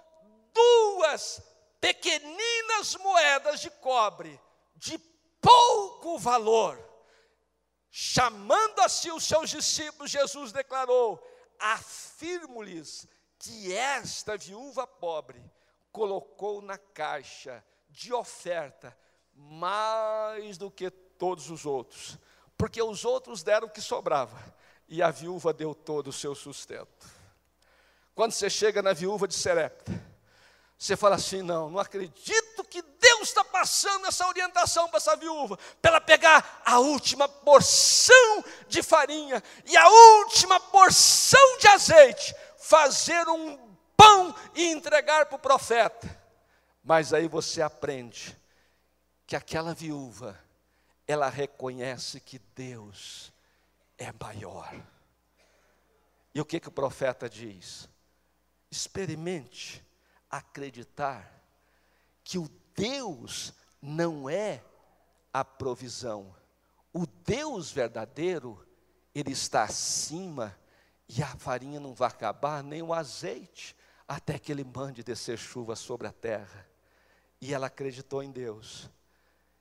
duas 0.54 1.42
pequeninas 1.80 2.94
moedas 2.96 3.62
de 3.62 3.70
cobre, 3.70 4.38
de 4.76 4.98
pouco 5.42 6.18
valor. 6.18 6.78
Chamando 7.90 8.82
assim 8.82 9.12
os 9.12 9.24
seus 9.24 9.50
discípulos, 9.50 10.12
Jesus 10.12 10.52
declarou: 10.52 11.26
Afirmo-lhes 11.58 13.08
que 13.40 13.74
esta 13.74 14.38
viúva 14.38 14.86
pobre 14.88 15.44
colocou 15.92 16.62
na 16.62 16.78
caixa 16.78 17.64
de 17.90 18.14
oferta 18.14 18.98
mais 19.34 20.58
do 20.58 20.70
que 20.70 20.90
todos 20.90 21.50
os 21.50 21.66
outros, 21.66 22.18
porque 22.58 22.82
os 22.82 23.06
outros 23.06 23.44
deram 23.44 23.68
o 23.68 23.72
que 23.72 23.82
sobrava 23.82 24.38
e 24.88 25.02
a 25.02 25.12
viúva 25.12 25.54
deu 25.54 25.76
todo 25.76 26.08
o 26.08 26.14
seu 26.14 26.34
sustento. 26.34 27.08
Quando 28.16 28.32
você 28.32 28.50
chega 28.50 28.82
na 28.82 28.94
viúva 28.94 29.28
de 29.28 29.36
Serepta, 29.36 29.92
você 30.78 30.96
fala 30.96 31.16
assim: 31.16 31.42
não, 31.42 31.70
não 31.70 31.80
acredito 31.80 32.64
que 32.64 32.82
Deus 32.82 33.30
está 33.30 33.44
passando 33.44 34.08
essa 34.08 34.28
orientação 34.28 34.88
para 34.88 34.98
essa 34.98 35.16
viúva, 35.16 35.58
para 35.82 35.92
ela 35.92 36.02
pegar 36.02 36.62
a 36.66 36.80
última 36.80 37.28
porção 37.28 38.44
de 38.68 38.84
farinha 38.84 39.42
e 39.66 39.76
a 39.76 39.88
última 39.88 40.60
porção 40.60 41.58
de 41.60 41.68
azeite, 41.68 42.36
fazer 42.68 43.26
um 43.30 43.58
pão 43.96 44.36
e 44.54 44.66
entregar 44.66 45.26
para 45.28 45.38
o 45.38 45.40
profeta. 45.40 46.22
Mas 46.84 47.14
aí 47.14 47.26
você 47.26 47.62
aprende 47.62 48.38
que 49.26 49.38
aquela 49.38 49.74
viúva, 49.74 50.38
ela 51.08 51.30
reconhece 51.30 52.20
que 52.20 52.40
Deus 52.54 53.32
é 53.98 54.12
maior. 54.22 54.74
E 56.36 56.42
o 56.42 56.46
que, 56.46 56.60
que 56.60 56.68
o 56.68 56.72
profeta 56.72 57.30
diz? 57.30 57.88
Experimente 58.70 59.84
acreditar 60.30 61.32
que 62.22 62.38
o 62.38 62.50
Deus 62.76 63.54
não 63.82 64.30
é 64.30 64.62
a 65.32 65.46
provisão. 65.46 66.36
O 66.92 67.08
Deus 67.08 67.72
verdadeiro, 67.72 68.68
ele 69.16 69.32
está 69.32 69.64
acima 69.64 70.56
e 71.10 71.24
a 71.24 71.28
farinha 71.38 71.80
não 71.80 71.94
vai 71.94 72.10
acabar, 72.10 72.64
nem 72.64 72.82
o 72.82 72.94
azeite, 72.94 73.76
até 74.08 74.38
que 74.38 74.52
ele 74.52 74.64
mande 74.64 75.04
descer 75.04 75.38
chuva 75.38 75.76
sobre 75.76 76.08
a 76.08 76.12
terra. 76.12 76.68
E 77.40 77.54
ela 77.54 77.68
acreditou 77.68 78.22
em 78.22 78.32
Deus. 78.32 78.90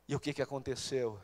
E 0.09 0.15
o 0.15 0.21
que, 0.21 0.33
que 0.33 0.43
aconteceu? 0.43 1.21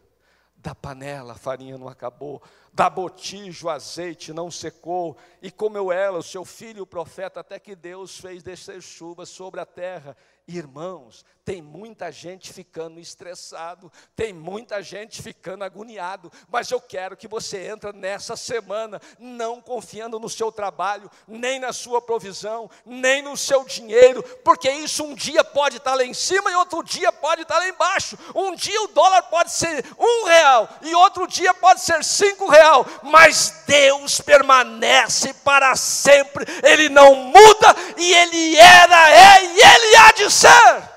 Da 0.56 0.74
panela 0.74 1.32
a 1.32 1.36
farinha 1.36 1.76
não 1.76 1.88
acabou, 1.88 2.42
da 2.72 2.88
botija 2.88 3.66
o 3.66 3.70
azeite 3.70 4.32
não 4.32 4.50
secou, 4.50 5.16
e 5.42 5.50
comeu 5.50 5.92
ela, 5.92 6.18
o 6.18 6.22
seu 6.22 6.44
filho, 6.44 6.84
o 6.84 6.86
profeta, 6.86 7.40
até 7.40 7.58
que 7.58 7.76
Deus 7.76 8.18
fez 8.18 8.42
descer 8.42 8.80
chuva 8.80 9.26
sobre 9.26 9.60
a 9.60 9.66
terra, 9.66 10.16
Irmãos, 10.46 11.24
tem 11.44 11.62
muita 11.62 12.10
gente 12.10 12.52
ficando 12.52 12.98
estressado, 12.98 13.90
tem 14.14 14.32
muita 14.32 14.82
gente 14.82 15.22
ficando 15.22 15.62
agoniado, 15.62 16.32
mas 16.48 16.70
eu 16.70 16.80
quero 16.80 17.16
que 17.16 17.28
você 17.28 17.68
entre 17.68 17.92
nessa 17.92 18.36
semana 18.36 19.00
não 19.18 19.60
confiando 19.60 20.18
no 20.18 20.28
seu 20.28 20.50
trabalho, 20.50 21.10
nem 21.28 21.60
na 21.60 21.72
sua 21.72 22.02
provisão, 22.02 22.68
nem 22.84 23.22
no 23.22 23.36
seu 23.36 23.64
dinheiro, 23.64 24.22
porque 24.44 24.70
isso 24.70 25.04
um 25.04 25.14
dia 25.14 25.44
pode 25.44 25.76
estar 25.76 25.94
lá 25.94 26.04
em 26.04 26.14
cima 26.14 26.50
e 26.50 26.56
outro 26.56 26.82
dia 26.82 27.12
pode 27.12 27.42
estar 27.42 27.58
lá 27.58 27.68
embaixo. 27.68 28.18
Um 28.34 28.54
dia 28.54 28.82
o 28.82 28.88
dólar 28.88 29.22
pode 29.24 29.52
ser 29.52 29.84
um 29.98 30.24
real 30.26 30.68
e 30.82 30.94
outro 30.94 31.26
dia 31.26 31.54
pode 31.54 31.80
ser 31.80 32.02
cinco 32.04 32.48
real, 32.62 32.86
mas 33.02 33.64
Deus 33.66 34.20
permanece 34.20 35.34
para 35.34 35.74
sempre. 35.74 36.44
Ele 36.62 36.88
não 36.88 37.14
muda 37.14 37.74
e 37.96 38.14
Ele 38.14 38.56
era, 38.56 39.10
é 39.10 39.44
e 39.44 39.60
Ele 39.60 39.96
há 39.96 40.12
de 40.12 40.30
ser. 40.30 40.92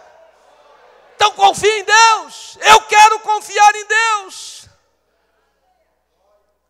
Então 1.15 1.31
confie 1.31 1.79
em 1.79 1.83
Deus. 1.83 2.57
Eu 2.61 2.81
quero 2.81 3.19
confiar 3.21 3.75
em 3.75 3.85
Deus. 3.85 4.69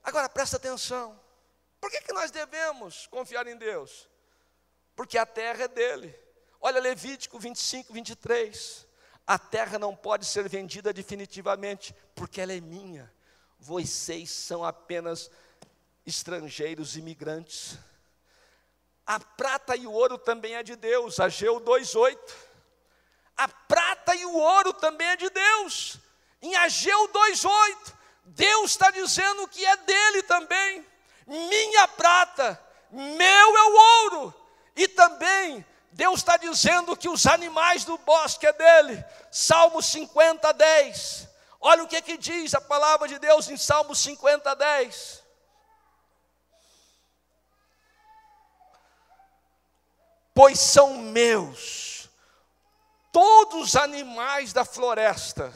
Agora 0.03 0.29
presta 0.29 0.57
atenção. 0.57 1.19
Por 1.81 1.91
que, 1.91 2.01
que 2.01 2.13
nós 2.13 2.31
devemos 2.31 3.07
confiar 3.07 3.45
em 3.47 3.57
Deus? 3.57 4.07
Porque 4.95 5.17
a 5.17 5.25
terra 5.25 5.63
é 5.63 5.67
dele. 5.67 6.17
Olha 6.61 6.79
Levítico 6.79 7.37
25, 7.37 7.91
23. 7.91 8.87
A 9.27 9.37
terra 9.37 9.77
não 9.77 9.95
pode 9.95 10.25
ser 10.25 10.47
vendida 10.47 10.93
definitivamente, 10.93 11.95
porque 12.15 12.39
ela 12.39 12.53
é 12.53 12.61
minha. 12.61 13.11
Vocês 13.59 14.29
são 14.29 14.63
apenas 14.63 15.29
estrangeiros 16.05 16.95
imigrantes. 16.95 17.77
A 19.05 19.19
prata 19.19 19.75
e 19.75 19.85
o 19.85 19.91
ouro 19.91 20.17
também 20.17 20.55
é 20.55 20.63
de 20.63 20.75
Deus, 20.75 21.19
Ageu 21.19 21.59
2,8. 21.61 22.17
A 23.37 23.47
prata 23.47 24.15
e 24.15 24.25
o 24.25 24.35
ouro 24.35 24.73
também 24.73 25.07
é 25.07 25.15
de 25.15 25.29
Deus. 25.29 25.97
Em 26.41 26.55
Ageu 26.55 27.09
2,8, 27.09 27.93
Deus 28.25 28.71
está 28.71 28.89
dizendo 28.91 29.47
que 29.47 29.65
é 29.65 29.77
dele 29.77 30.23
também. 30.23 30.85
Minha 31.27 31.87
prata, 31.87 32.61
meu 32.91 33.57
é 33.57 33.63
o 33.63 33.75
ouro. 34.03 34.33
E 34.75 34.87
também 34.87 35.65
Deus 35.91 36.19
está 36.19 36.37
dizendo 36.37 36.95
que 36.97 37.07
os 37.07 37.25
animais 37.25 37.85
do 37.85 37.97
bosque 37.99 38.45
é 38.45 38.53
dele. 38.53 39.03
Salmo 39.31 39.81
50, 39.81 40.51
10. 40.51 41.24
Olha 41.67 41.83
o 41.83 41.87
que, 41.87 41.99
que 41.99 42.15
diz 42.15 42.53
a 42.53 42.61
palavra 42.61 43.07
de 43.07 43.17
Deus 43.17 43.49
em 43.49 43.57
Salmo 43.57 43.95
50, 43.95 44.55
10. 44.55 45.23
Pois 50.31 50.59
são 50.59 50.95
meus 50.99 52.07
todos 53.11 53.69
os 53.69 53.75
animais 53.77 54.53
da 54.53 54.63
floresta 54.63 55.51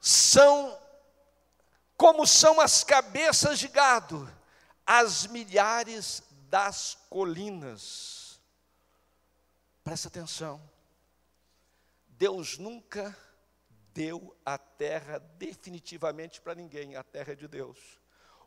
são 0.00 0.80
como 1.96 2.26
são 2.26 2.58
as 2.58 2.82
cabeças 2.82 3.58
de 3.58 3.68
gado, 3.68 4.32
as 4.86 5.26
milhares 5.26 6.22
das 6.48 6.96
colinas. 7.10 8.40
Presta 9.84 10.08
atenção. 10.08 10.62
Deus 12.06 12.56
nunca 12.56 13.14
deu 13.94 14.36
a 14.44 14.58
terra 14.58 15.18
definitivamente 15.38 16.40
para 16.40 16.54
ninguém, 16.54 16.96
a 16.96 17.02
terra 17.02 17.32
é 17.32 17.36
de 17.36 17.48
Deus. 17.48 17.78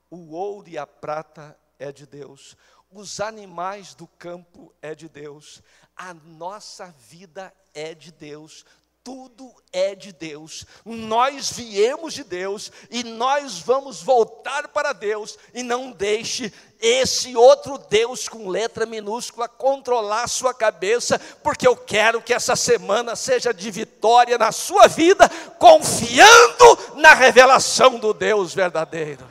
O 0.09 0.31
ouro 0.31 0.69
e 0.69 0.77
a 0.77 0.85
prata 0.85 1.57
é 1.79 1.91
de 1.91 2.05
Deus. 2.05 2.55
Os 2.91 3.19
animais 3.19 3.95
do 3.95 4.07
campo 4.07 4.73
é 4.81 4.93
de 4.93 5.09
Deus. 5.09 5.61
A 5.95 6.13
nossa 6.13 6.91
vida 6.91 7.53
é 7.73 7.95
de 7.95 8.11
Deus. 8.11 8.65
Tudo 9.03 9.53
é 9.73 9.93
de 9.93 10.13
Deus. 10.13 10.65
Nós 10.85 11.51
viemos 11.51 12.13
de 12.13 12.23
Deus 12.23 12.71
e 12.89 13.03
nós 13.03 13.59
vamos 13.59 14.01
voltar 14.01 14.69
para 14.69 14.93
Deus. 14.93 15.37
E 15.53 15.61
não 15.61 15.91
deixe 15.91 16.53
esse 16.79 17.35
outro 17.35 17.77
Deus 17.77 18.29
com 18.29 18.47
letra 18.47 18.85
minúscula 18.85 19.49
controlar 19.49 20.29
sua 20.29 20.53
cabeça, 20.53 21.19
porque 21.41 21.67
eu 21.67 21.75
quero 21.75 22.21
que 22.21 22.33
essa 22.33 22.55
semana 22.55 23.13
seja 23.15 23.53
de 23.53 23.69
vitória 23.69 24.37
na 24.37 24.53
sua 24.53 24.87
vida, 24.87 25.27
confiando 25.59 26.95
na 26.95 27.13
revelação 27.13 27.99
do 27.99 28.13
Deus 28.13 28.53
verdadeiro. 28.53 29.27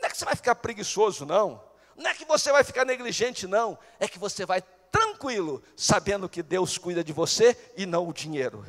Não 0.00 0.06
é 0.06 0.10
que 0.10 0.16
você 0.16 0.24
vai 0.24 0.36
ficar 0.36 0.54
preguiçoso, 0.54 1.26
não. 1.26 1.60
Não 1.96 2.08
é 2.08 2.14
que 2.14 2.24
você 2.24 2.52
vai 2.52 2.62
ficar 2.62 2.84
negligente, 2.84 3.46
não. 3.46 3.76
É 3.98 4.06
que 4.06 4.18
você 4.18 4.46
vai 4.46 4.62
tranquilo, 4.90 5.62
sabendo 5.76 6.28
que 6.28 6.42
Deus 6.42 6.78
cuida 6.78 7.02
de 7.02 7.12
você 7.12 7.56
e 7.76 7.86
não 7.86 8.08
o 8.08 8.12
dinheiro. 8.12 8.64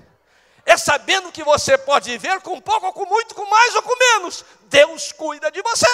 É 0.66 0.78
sabendo 0.78 1.32
que 1.32 1.44
você 1.44 1.78
pode 1.78 2.10
viver 2.10 2.40
com 2.42 2.62
pouco 2.62 2.86
ou 2.86 2.94
com 2.94 3.06
muito, 3.06 3.34
com 3.34 3.46
mais 3.50 3.76
ou 3.76 3.82
com 3.82 3.98
menos. 3.98 4.46
Deus 4.70 5.12
cuida 5.12 5.52
de 5.52 5.62
você. 5.62 5.88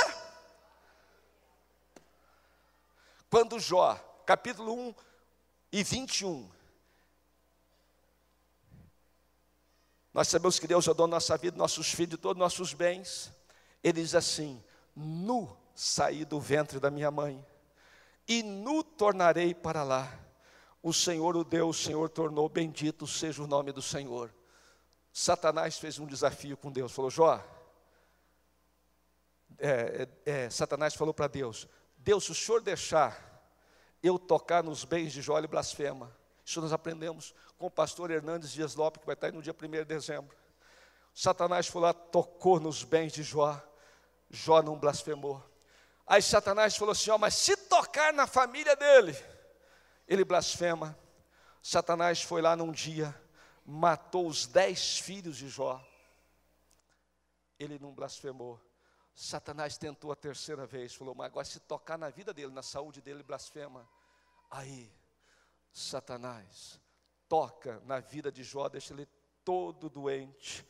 Quando 3.29 3.59
Jó, 3.59 3.95
capítulo 4.25 4.73
1 4.73 4.95
e 5.71 5.83
21, 5.83 6.49
nós 10.13 10.27
sabemos 10.27 10.59
que 10.59 10.67
Deus 10.67 10.87
é 10.87 10.93
dono 10.93 11.11
da 11.11 11.17
nossa 11.17 11.37
vida, 11.37 11.57
nossos 11.57 11.91
filhos 11.91 12.19
todos 12.19 12.37
os 12.37 12.39
nossos 12.39 12.73
bens. 12.73 13.31
Ele 13.83 14.01
diz 14.01 14.15
assim: 14.15 14.63
Nu 14.95 15.55
saí 15.75 16.25
do 16.25 16.39
ventre 16.39 16.79
da 16.79 16.89
minha 16.89 17.11
mãe 17.11 17.45
e 18.27 18.43
nu 18.43 18.83
tornarei 18.83 19.53
para 19.53 19.83
lá. 19.83 20.11
O 20.81 20.93
Senhor 20.93 21.35
o 21.35 21.43
deu, 21.43 21.69
o 21.69 21.73
Senhor 21.73 22.09
tornou, 22.09 22.47
bendito 22.49 23.07
seja 23.07 23.43
o 23.43 23.47
nome 23.47 23.71
do 23.71 23.81
Senhor. 23.81 24.33
Satanás 25.11 25.79
fez 25.79 25.97
um 25.97 26.05
desafio 26.05 26.55
com 26.55 26.71
Deus, 26.71 26.91
falou: 26.91 27.09
Jó, 27.09 27.43
é, 29.57 30.07
é, 30.25 30.31
é, 30.31 30.49
Satanás 30.49 30.93
falou 30.93 31.13
para 31.13 31.27
Deus: 31.27 31.67
Deus, 31.97 32.25
se 32.25 32.31
o 32.31 32.35
Senhor 32.35 32.61
deixar 32.61 33.25
eu 34.03 34.19
tocar 34.19 34.63
nos 34.63 34.85
bens 34.85 35.11
de 35.11 35.21
Jó, 35.21 35.37
ele 35.37 35.47
blasfema. 35.47 36.15
Isso 36.45 36.61
nós 36.61 36.71
aprendemos 36.71 37.33
com 37.57 37.65
o 37.65 37.71
pastor 37.71 38.11
Hernandes 38.11 38.51
Dias 38.51 38.75
Lopes, 38.75 39.01
que 39.01 39.05
vai 39.05 39.15
estar 39.15 39.27
aí 39.27 39.33
no 39.33 39.41
dia 39.41 39.53
1 39.53 39.69
de 39.69 39.85
dezembro. 39.85 40.37
Satanás 41.13 41.67
foi 41.67 41.81
lá, 41.81 41.93
tocou 41.93 42.59
nos 42.59 42.83
bens 42.83 43.11
de 43.11 43.23
Jó, 43.23 43.59
Jó 44.29 44.61
não 44.61 44.77
blasfemou. 44.77 45.43
Aí 46.07 46.21
Satanás 46.21 46.77
falou 46.77 46.93
assim: 46.93 47.11
ó, 47.11 47.17
mas 47.17 47.35
se 47.35 47.57
tocar 47.57 48.13
na 48.13 48.25
família 48.25 48.75
dele, 48.77 49.15
ele 50.07 50.23
blasfema. 50.23 50.97
Satanás 51.61 52.21
foi 52.21 52.41
lá 52.41 52.55
num 52.55 52.71
dia, 52.71 53.13
matou 53.65 54.25
os 54.25 54.47
dez 54.47 54.97
filhos 54.99 55.35
de 55.35 55.49
Jó. 55.49 55.85
Ele 57.59 57.77
não 57.77 57.93
blasfemou. 57.93 58.61
Satanás 59.13 59.77
tentou 59.77 60.11
a 60.11 60.15
terceira 60.15 60.65
vez, 60.65 60.95
falou, 60.95 61.13
mas 61.13 61.25
agora 61.25 61.45
se 61.45 61.59
tocar 61.59 61.97
na 61.97 62.09
vida 62.09 62.33
dele, 62.33 62.53
na 62.53 62.61
saúde 62.61 63.01
dele, 63.01 63.17
ele 63.17 63.23
blasfema. 63.23 63.89
Aí, 64.49 64.89
Satanás 65.73 66.79
toca 67.27 67.81
na 67.83 67.99
vida 67.99 68.31
de 68.31 68.43
Jó, 68.43 68.69
deixa 68.69 68.93
ele 68.93 69.07
todo 69.43 69.89
doente. 69.89 70.65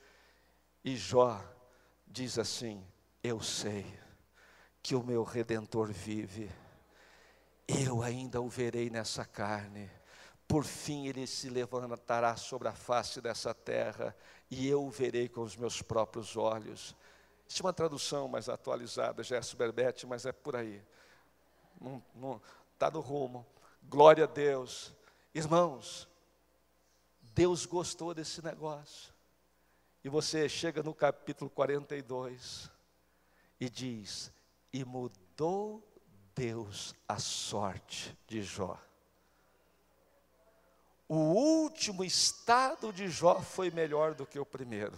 E 0.84 0.96
Jó 0.96 1.40
diz 2.08 2.40
assim: 2.40 2.84
Eu 3.22 3.40
sei 3.40 4.07
que 4.88 4.96
o 4.96 5.04
meu 5.04 5.22
redentor 5.22 5.92
vive, 5.92 6.50
eu 7.68 8.02
ainda 8.02 8.42
o 8.42 8.48
verei 8.48 8.90
nessa 8.90 9.26
carne. 9.26 9.92
Por 10.48 10.64
fim 10.64 11.08
ele 11.08 11.28
se 11.28 11.50
levantará 11.50 12.38
sobre 12.38 12.70
a 12.70 12.74
face 12.74 13.20
dessa 13.20 13.54
terra, 13.54 14.16
e 14.50 14.66
eu 14.66 14.82
o 14.86 14.90
verei 14.90 15.28
com 15.28 15.42
os 15.42 15.58
meus 15.58 15.82
próprios 15.82 16.38
olhos. 16.38 16.96
Isso 17.50 17.62
é 17.62 17.66
uma 17.66 17.74
tradução 17.74 18.30
mais 18.30 18.48
atualizada, 18.48 19.24
Gerson 19.24 19.58
Berbete, 19.58 20.08
mas 20.08 20.26
é 20.26 20.32
por 20.32 20.56
aí. 20.56 20.82
Está 22.72 22.90
no 22.90 23.02
rumo. 23.02 23.46
Glória 23.84 24.24
a 24.24 24.28
Deus. 24.28 24.94
Irmãos, 25.36 26.08
Deus 27.34 27.66
gostou 27.66 28.14
desse 28.14 28.42
negócio. 28.42 29.14
E 30.02 30.08
você 30.08 30.48
chega 30.48 30.82
no 30.82 30.94
capítulo 30.94 31.50
42 31.50 32.72
e 33.60 33.70
diz: 33.70 34.32
E 34.72 34.84
mudou 34.84 35.84
Deus 36.36 36.94
a 37.08 37.20
sorte 37.20 38.18
de 38.28 38.42
Jó. 38.42 38.80
O 41.08 41.16
último 41.16 42.04
estado 42.04 42.92
de 42.92 43.10
Jó 43.10 43.42
foi 43.42 43.72
melhor 43.72 44.14
do 44.14 44.26
que 44.26 44.38
o 44.38 44.46
primeiro. 44.46 44.98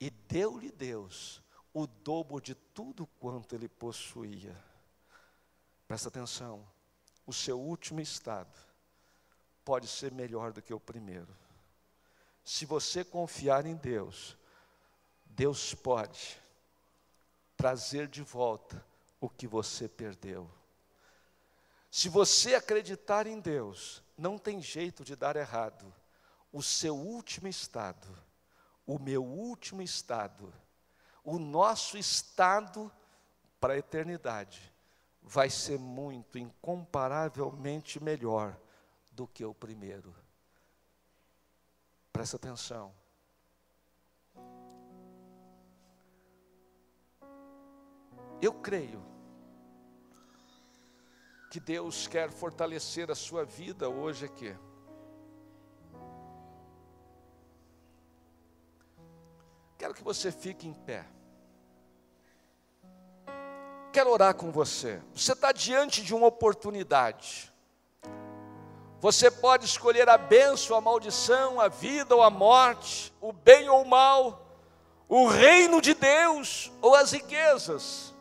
E 0.00 0.08
deu-lhe 0.10 0.70
Deus 0.70 1.42
o 1.74 1.86
dobro 1.86 2.40
de 2.40 2.54
tudo 2.54 3.06
quanto 3.18 3.54
ele 3.54 3.68
possuía. 3.68 4.56
Presta 5.86 6.08
atenção, 6.08 6.66
o 7.26 7.32
seu 7.32 7.60
último 7.60 8.00
estado 8.00 8.58
pode 9.64 9.86
ser 9.86 10.12
melhor 10.12 10.52
do 10.52 10.62
que 10.62 10.72
o 10.72 10.80
primeiro. 10.80 11.36
Se 12.44 12.66
você 12.66 13.04
confiar 13.04 13.66
em 13.66 13.76
Deus, 13.76 14.36
Deus 15.26 15.74
pode 15.74 16.41
trazer 17.62 18.08
de 18.08 18.24
volta 18.24 18.84
o 19.20 19.28
que 19.28 19.46
você 19.46 19.88
perdeu. 19.88 20.50
Se 21.88 22.08
você 22.08 22.56
acreditar 22.56 23.24
em 23.24 23.38
Deus, 23.38 24.02
não 24.18 24.36
tem 24.36 24.60
jeito 24.60 25.04
de 25.04 25.14
dar 25.14 25.36
errado. 25.36 25.94
O 26.52 26.60
seu 26.60 26.96
último 26.96 27.46
estado, 27.46 28.08
o 28.84 28.98
meu 28.98 29.24
último 29.24 29.80
estado, 29.80 30.52
o 31.22 31.38
nosso 31.38 31.96
estado 31.96 32.90
para 33.60 33.74
a 33.74 33.78
eternidade, 33.78 34.74
vai 35.22 35.48
ser 35.48 35.78
muito, 35.78 36.40
incomparavelmente 36.40 38.02
melhor 38.02 38.58
do 39.12 39.24
que 39.24 39.44
o 39.44 39.54
primeiro. 39.54 40.12
Presta 42.12 42.34
atenção. 42.34 42.92
Eu 48.42 48.52
creio 48.52 49.00
que 51.48 51.60
Deus 51.60 52.08
quer 52.08 52.28
fortalecer 52.28 53.08
a 53.08 53.14
sua 53.14 53.44
vida 53.44 53.88
hoje 53.88 54.24
aqui. 54.24 54.52
Quero 59.78 59.94
que 59.94 60.02
você 60.02 60.32
fique 60.32 60.66
em 60.66 60.74
pé. 60.74 61.06
Quero 63.92 64.10
orar 64.10 64.34
com 64.34 64.50
você. 64.50 65.00
Você 65.14 65.34
está 65.34 65.52
diante 65.52 66.02
de 66.02 66.12
uma 66.12 66.26
oportunidade. 66.26 67.52
Você 68.98 69.30
pode 69.30 69.66
escolher 69.66 70.08
a 70.08 70.18
bênção, 70.18 70.76
a 70.76 70.80
maldição, 70.80 71.60
a 71.60 71.68
vida 71.68 72.16
ou 72.16 72.22
a 72.22 72.30
morte, 72.30 73.12
o 73.20 73.32
bem 73.32 73.68
ou 73.68 73.82
o 73.82 73.88
mal, 73.88 74.46
o 75.08 75.28
reino 75.28 75.80
de 75.80 75.94
Deus 75.94 76.72
ou 76.80 76.96
as 76.96 77.12
riquezas. 77.12 78.11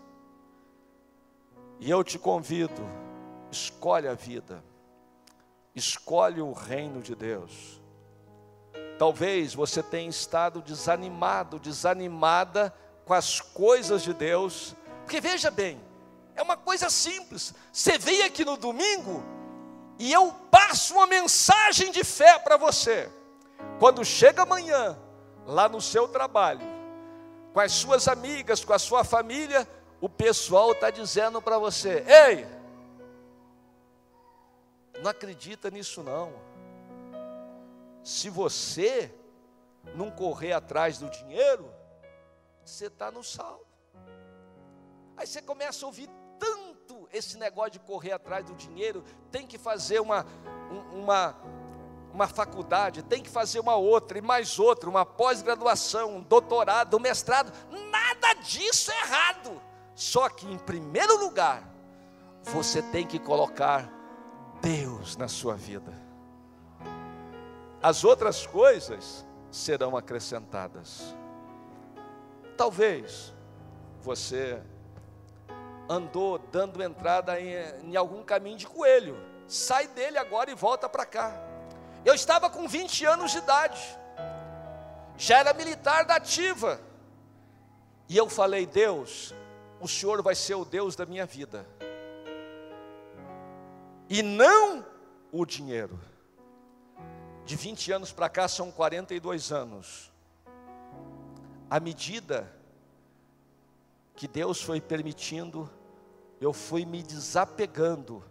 E 1.81 1.89
eu 1.89 2.03
te 2.03 2.19
convido, 2.19 2.87
escolhe 3.51 4.07
a 4.07 4.13
vida, 4.13 4.63
escolhe 5.73 6.39
o 6.39 6.53
reino 6.53 7.01
de 7.01 7.15
Deus. 7.15 7.81
Talvez 8.99 9.55
você 9.55 9.81
tenha 9.81 10.07
estado 10.07 10.61
desanimado, 10.61 11.57
desanimada 11.57 12.71
com 13.03 13.15
as 13.15 13.41
coisas 13.41 14.03
de 14.03 14.13
Deus, 14.13 14.75
porque 15.03 15.19
veja 15.19 15.49
bem, 15.49 15.81
é 16.35 16.43
uma 16.43 16.55
coisa 16.55 16.87
simples. 16.87 17.51
Você 17.73 17.97
vem 17.97 18.21
aqui 18.21 18.45
no 18.45 18.57
domingo 18.57 19.23
e 19.97 20.13
eu 20.13 20.31
passo 20.51 20.93
uma 20.93 21.07
mensagem 21.07 21.91
de 21.91 22.03
fé 22.03 22.37
para 22.37 22.57
você. 22.57 23.09
Quando 23.79 24.05
chega 24.05 24.43
amanhã, 24.43 24.95
lá 25.47 25.67
no 25.67 25.81
seu 25.81 26.07
trabalho, 26.07 26.61
com 27.51 27.59
as 27.59 27.71
suas 27.71 28.07
amigas, 28.07 28.63
com 28.63 28.71
a 28.71 28.77
sua 28.77 29.03
família, 29.03 29.67
o 30.01 30.09
pessoal 30.09 30.71
está 30.71 30.89
dizendo 30.89 31.39
para 31.39 31.59
você: 31.59 32.03
ei, 32.07 32.47
não 35.01 35.11
acredita 35.11 35.69
nisso 35.69 36.01
não. 36.01 36.33
Se 38.03 38.29
você 38.29 39.13
não 39.95 40.09
correr 40.09 40.53
atrás 40.53 40.97
do 40.97 41.07
dinheiro, 41.09 41.71
você 42.65 42.87
está 42.87 43.11
no 43.11 43.23
salvo. 43.23 43.65
Aí 45.15 45.27
você 45.27 45.39
começa 45.39 45.85
a 45.85 45.87
ouvir 45.87 46.09
tanto 46.39 47.07
esse 47.13 47.37
negócio 47.37 47.73
de 47.73 47.79
correr 47.79 48.11
atrás 48.11 48.43
do 48.43 48.55
dinheiro, 48.55 49.03
tem 49.31 49.45
que 49.45 49.59
fazer 49.59 49.99
uma, 49.99 50.25
uma 50.91 51.35
uma 52.13 52.27
faculdade, 52.27 53.03
tem 53.03 53.23
que 53.23 53.29
fazer 53.29 53.61
uma 53.61 53.77
outra 53.77 54.17
e 54.17 54.21
mais 54.21 54.59
outra, 54.59 54.89
uma 54.89 55.05
pós-graduação, 55.05 56.17
um 56.17 56.21
doutorado, 56.21 56.97
um 56.97 56.99
mestrado, 56.99 57.53
nada 57.89 58.33
disso 58.41 58.91
é 58.91 58.99
errado. 58.99 59.70
Só 60.01 60.27
que 60.29 60.51
em 60.51 60.57
primeiro 60.57 61.15
lugar, 61.19 61.63
você 62.41 62.81
tem 62.81 63.05
que 63.05 63.19
colocar 63.19 63.87
Deus 64.59 65.15
na 65.15 65.27
sua 65.27 65.53
vida. 65.53 65.93
As 67.83 68.03
outras 68.03 68.47
coisas 68.47 69.23
serão 69.51 69.95
acrescentadas. 69.95 71.15
Talvez 72.57 73.31
você 73.99 74.59
andou 75.87 76.39
dando 76.51 76.81
entrada 76.81 77.39
em, 77.39 77.53
em 77.83 77.95
algum 77.95 78.23
caminho 78.23 78.57
de 78.57 78.65
coelho. 78.65 79.15
Sai 79.47 79.87
dele 79.87 80.17
agora 80.17 80.49
e 80.49 80.55
volta 80.55 80.89
para 80.89 81.05
cá. 81.05 81.31
Eu 82.03 82.15
estava 82.15 82.49
com 82.49 82.67
20 82.67 83.05
anos 83.05 83.33
de 83.33 83.37
idade, 83.37 83.99
já 85.15 85.37
era 85.37 85.53
militar 85.53 86.05
da 86.05 86.15
ativa, 86.15 86.81
e 88.09 88.17
eu 88.17 88.27
falei: 88.27 88.65
Deus, 88.65 89.35
o 89.81 89.87
Senhor 89.87 90.21
vai 90.21 90.35
ser 90.35 90.55
o 90.55 90.63
Deus 90.63 90.95
da 90.95 91.05
minha 91.05 91.25
vida, 91.25 91.65
e 94.09 94.21
não 94.21 94.85
o 95.31 95.45
dinheiro. 95.45 95.99
De 97.45 97.55
20 97.55 97.91
anos 97.91 98.11
para 98.11 98.29
cá 98.29 98.47
são 98.47 98.71
42 98.71 99.51
anos. 99.51 100.11
À 101.69 101.79
medida 101.79 102.53
que 104.15 104.27
Deus 104.27 104.61
foi 104.61 104.79
permitindo, 104.79 105.69
eu 106.39 106.53
fui 106.53 106.85
me 106.85 107.01
desapegando 107.01 108.23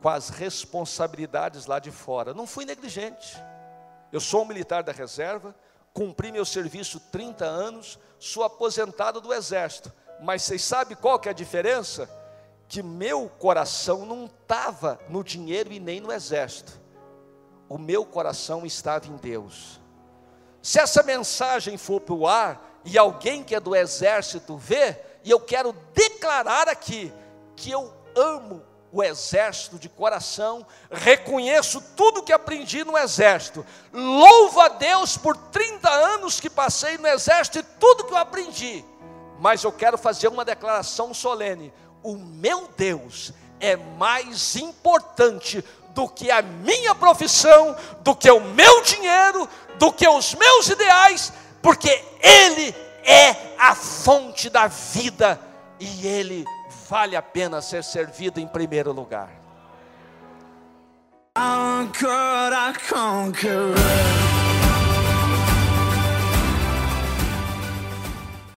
com 0.00 0.08
as 0.08 0.28
responsabilidades 0.30 1.66
lá 1.66 1.78
de 1.78 1.90
fora. 1.90 2.34
Não 2.34 2.46
fui 2.46 2.64
negligente. 2.64 3.36
Eu 4.12 4.20
sou 4.20 4.42
um 4.42 4.46
militar 4.46 4.82
da 4.82 4.92
reserva, 4.92 5.54
cumpri 5.92 6.32
meu 6.32 6.44
serviço 6.44 6.98
30 6.98 7.44
anos, 7.44 7.98
sou 8.18 8.42
aposentado 8.42 9.20
do 9.20 9.32
exército. 9.32 9.92
Mas 10.20 10.42
vocês 10.42 10.62
sabem 10.62 10.96
qual 10.96 11.18
que 11.18 11.28
é 11.28 11.30
a 11.30 11.34
diferença? 11.34 12.08
Que 12.68 12.82
meu 12.82 13.28
coração 13.28 14.06
não 14.06 14.26
estava 14.26 14.98
no 15.08 15.22
dinheiro 15.22 15.72
e 15.72 15.80
nem 15.80 16.00
no 16.00 16.12
exército. 16.12 16.72
O 17.68 17.78
meu 17.78 18.04
coração 18.04 18.64
estava 18.64 19.06
em 19.06 19.16
Deus. 19.16 19.80
Se 20.62 20.80
essa 20.80 21.02
mensagem 21.02 21.76
for 21.76 22.00
para 22.00 22.14
o 22.14 22.26
ar 22.26 22.80
e 22.84 22.96
alguém 22.96 23.42
que 23.42 23.54
é 23.54 23.60
do 23.60 23.76
exército 23.76 24.56
ver, 24.56 25.20
e 25.22 25.30
eu 25.30 25.40
quero 25.40 25.74
declarar 25.92 26.68
aqui 26.68 27.12
que 27.56 27.70
eu 27.70 27.92
amo 28.16 28.62
o 28.94 29.02
exército 29.02 29.76
de 29.76 29.88
coração, 29.88 30.64
reconheço 30.88 31.82
tudo 31.96 32.22
que 32.22 32.32
aprendi 32.32 32.84
no 32.84 32.96
exército, 32.96 33.66
louvo 33.92 34.60
a 34.60 34.68
Deus 34.68 35.16
por 35.16 35.36
30 35.36 35.90
anos 35.90 36.38
que 36.38 36.48
passei 36.48 36.96
no 36.96 37.08
exército 37.08 37.58
e 37.58 37.62
tudo 37.62 38.04
que 38.04 38.12
eu 38.12 38.18
aprendi, 38.18 38.84
mas 39.38 39.62
eu 39.64 39.72
quero 39.72 39.98
fazer 39.98 40.28
uma 40.28 40.44
declaração 40.44 41.12
solene: 41.12 41.72
o 42.02 42.16
meu 42.16 42.68
Deus 42.76 43.32
é 43.60 43.76
mais 43.76 44.56
importante 44.56 45.64
do 45.94 46.08
que 46.08 46.30
a 46.30 46.42
minha 46.42 46.94
profissão, 46.94 47.76
do 48.00 48.14
que 48.14 48.30
o 48.30 48.40
meu 48.40 48.82
dinheiro, 48.82 49.48
do 49.78 49.92
que 49.92 50.08
os 50.08 50.34
meus 50.34 50.68
ideais, 50.68 51.32
porque 51.62 52.04
Ele 52.20 52.74
é 53.04 53.54
a 53.58 53.74
fonte 53.74 54.50
da 54.50 54.66
vida 54.66 55.40
e 55.78 56.06
Ele 56.06 56.44
vale 56.88 57.16
a 57.16 57.22
pena 57.22 57.62
ser 57.62 57.84
servido 57.84 58.40
em 58.40 58.46
primeiro 58.46 58.92
lugar. 58.92 59.30